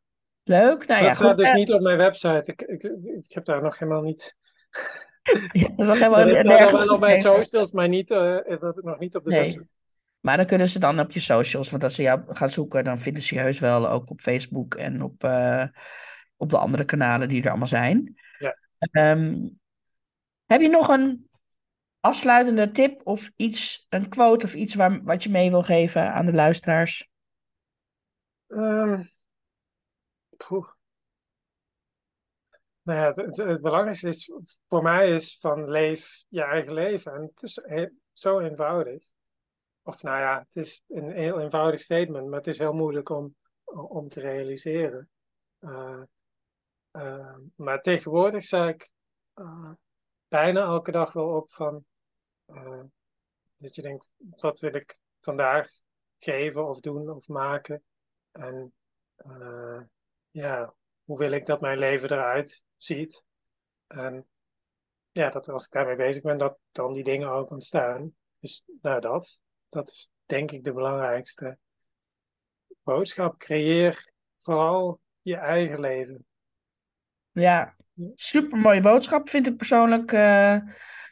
[0.48, 0.88] Leuk.
[0.88, 2.52] Nou ja, dat staat dus niet op mijn website.
[2.52, 4.36] Ik, ik, ik heb daar nog helemaal niet.
[5.52, 9.24] Ja, helemaal dat nergens wel op mijn socials, maar niet, uh, dat nog niet op
[9.24, 9.40] de nee.
[9.40, 9.68] website.
[10.20, 13.00] Maar dan kunnen ze dan op je socials, want als ze jou gaan zoeken, dan
[13.00, 15.64] vinden ze je heus wel ook op Facebook en op, uh,
[16.38, 18.16] op de andere kanalen die er allemaal zijn.
[18.40, 18.58] Ja.
[19.12, 19.52] Um,
[20.46, 21.30] heb je nog een
[22.00, 26.26] afsluitende tip of iets, een quote of iets waar, wat je mee wil geven aan
[26.26, 27.10] de luisteraars?
[28.48, 29.10] Um,
[32.88, 34.32] nou ja, het, het, belangrijkste is
[34.68, 37.14] voor mij is van leef je eigen leven.
[37.14, 37.62] En het is
[38.14, 39.04] zo eenvoudig.
[39.84, 43.36] Of nou ja, het is een heel eenvoudig statement, maar het is heel moeilijk om,
[43.66, 45.10] om te realiseren.
[45.60, 46.02] Uh,
[46.92, 48.92] uh, maar tegenwoordig sta ik
[49.36, 49.72] uh,
[50.28, 51.86] bijna elke dag wel op van
[53.58, 55.70] dat je denkt, wat wil ik vandaag
[56.20, 57.84] geven of doen of maken?
[58.32, 58.74] En
[60.32, 60.74] ja,
[61.04, 63.26] hoe wil ik dat mijn leven eruit ziet?
[63.88, 64.28] En
[65.12, 68.12] ja, dat als ik daarmee bezig ben, dat dan die dingen ook ontstaan.
[68.40, 69.40] Dus nou dat.
[69.70, 71.58] Dat is denk ik de belangrijkste
[72.84, 73.38] boodschap.
[73.38, 76.26] Creëer vooral je eigen leven.
[77.32, 77.76] Ja,
[78.16, 80.12] super mooie boodschap vind ik persoonlijk.
[80.12, 80.58] Uh,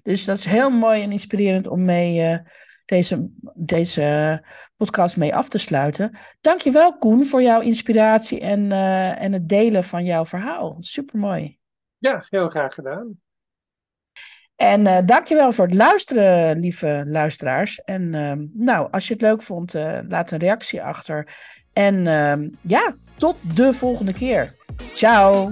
[0.03, 2.39] dus dat is heel mooi en inspirerend om mee uh,
[2.85, 4.41] deze, deze
[4.75, 6.17] podcast mee af te sluiten.
[6.41, 10.75] Dankjewel Koen voor jouw inspiratie en, uh, en het delen van jouw verhaal.
[10.79, 11.57] Super mooi.
[11.97, 13.19] Ja, heel graag gedaan.
[14.55, 17.83] En uh, dankjewel voor het luisteren, lieve luisteraars.
[17.83, 21.27] En uh, nou, als je het leuk vond, uh, laat een reactie achter.
[21.73, 24.55] En ehm, ja, tot de volgende keer.
[24.93, 25.51] Ciao.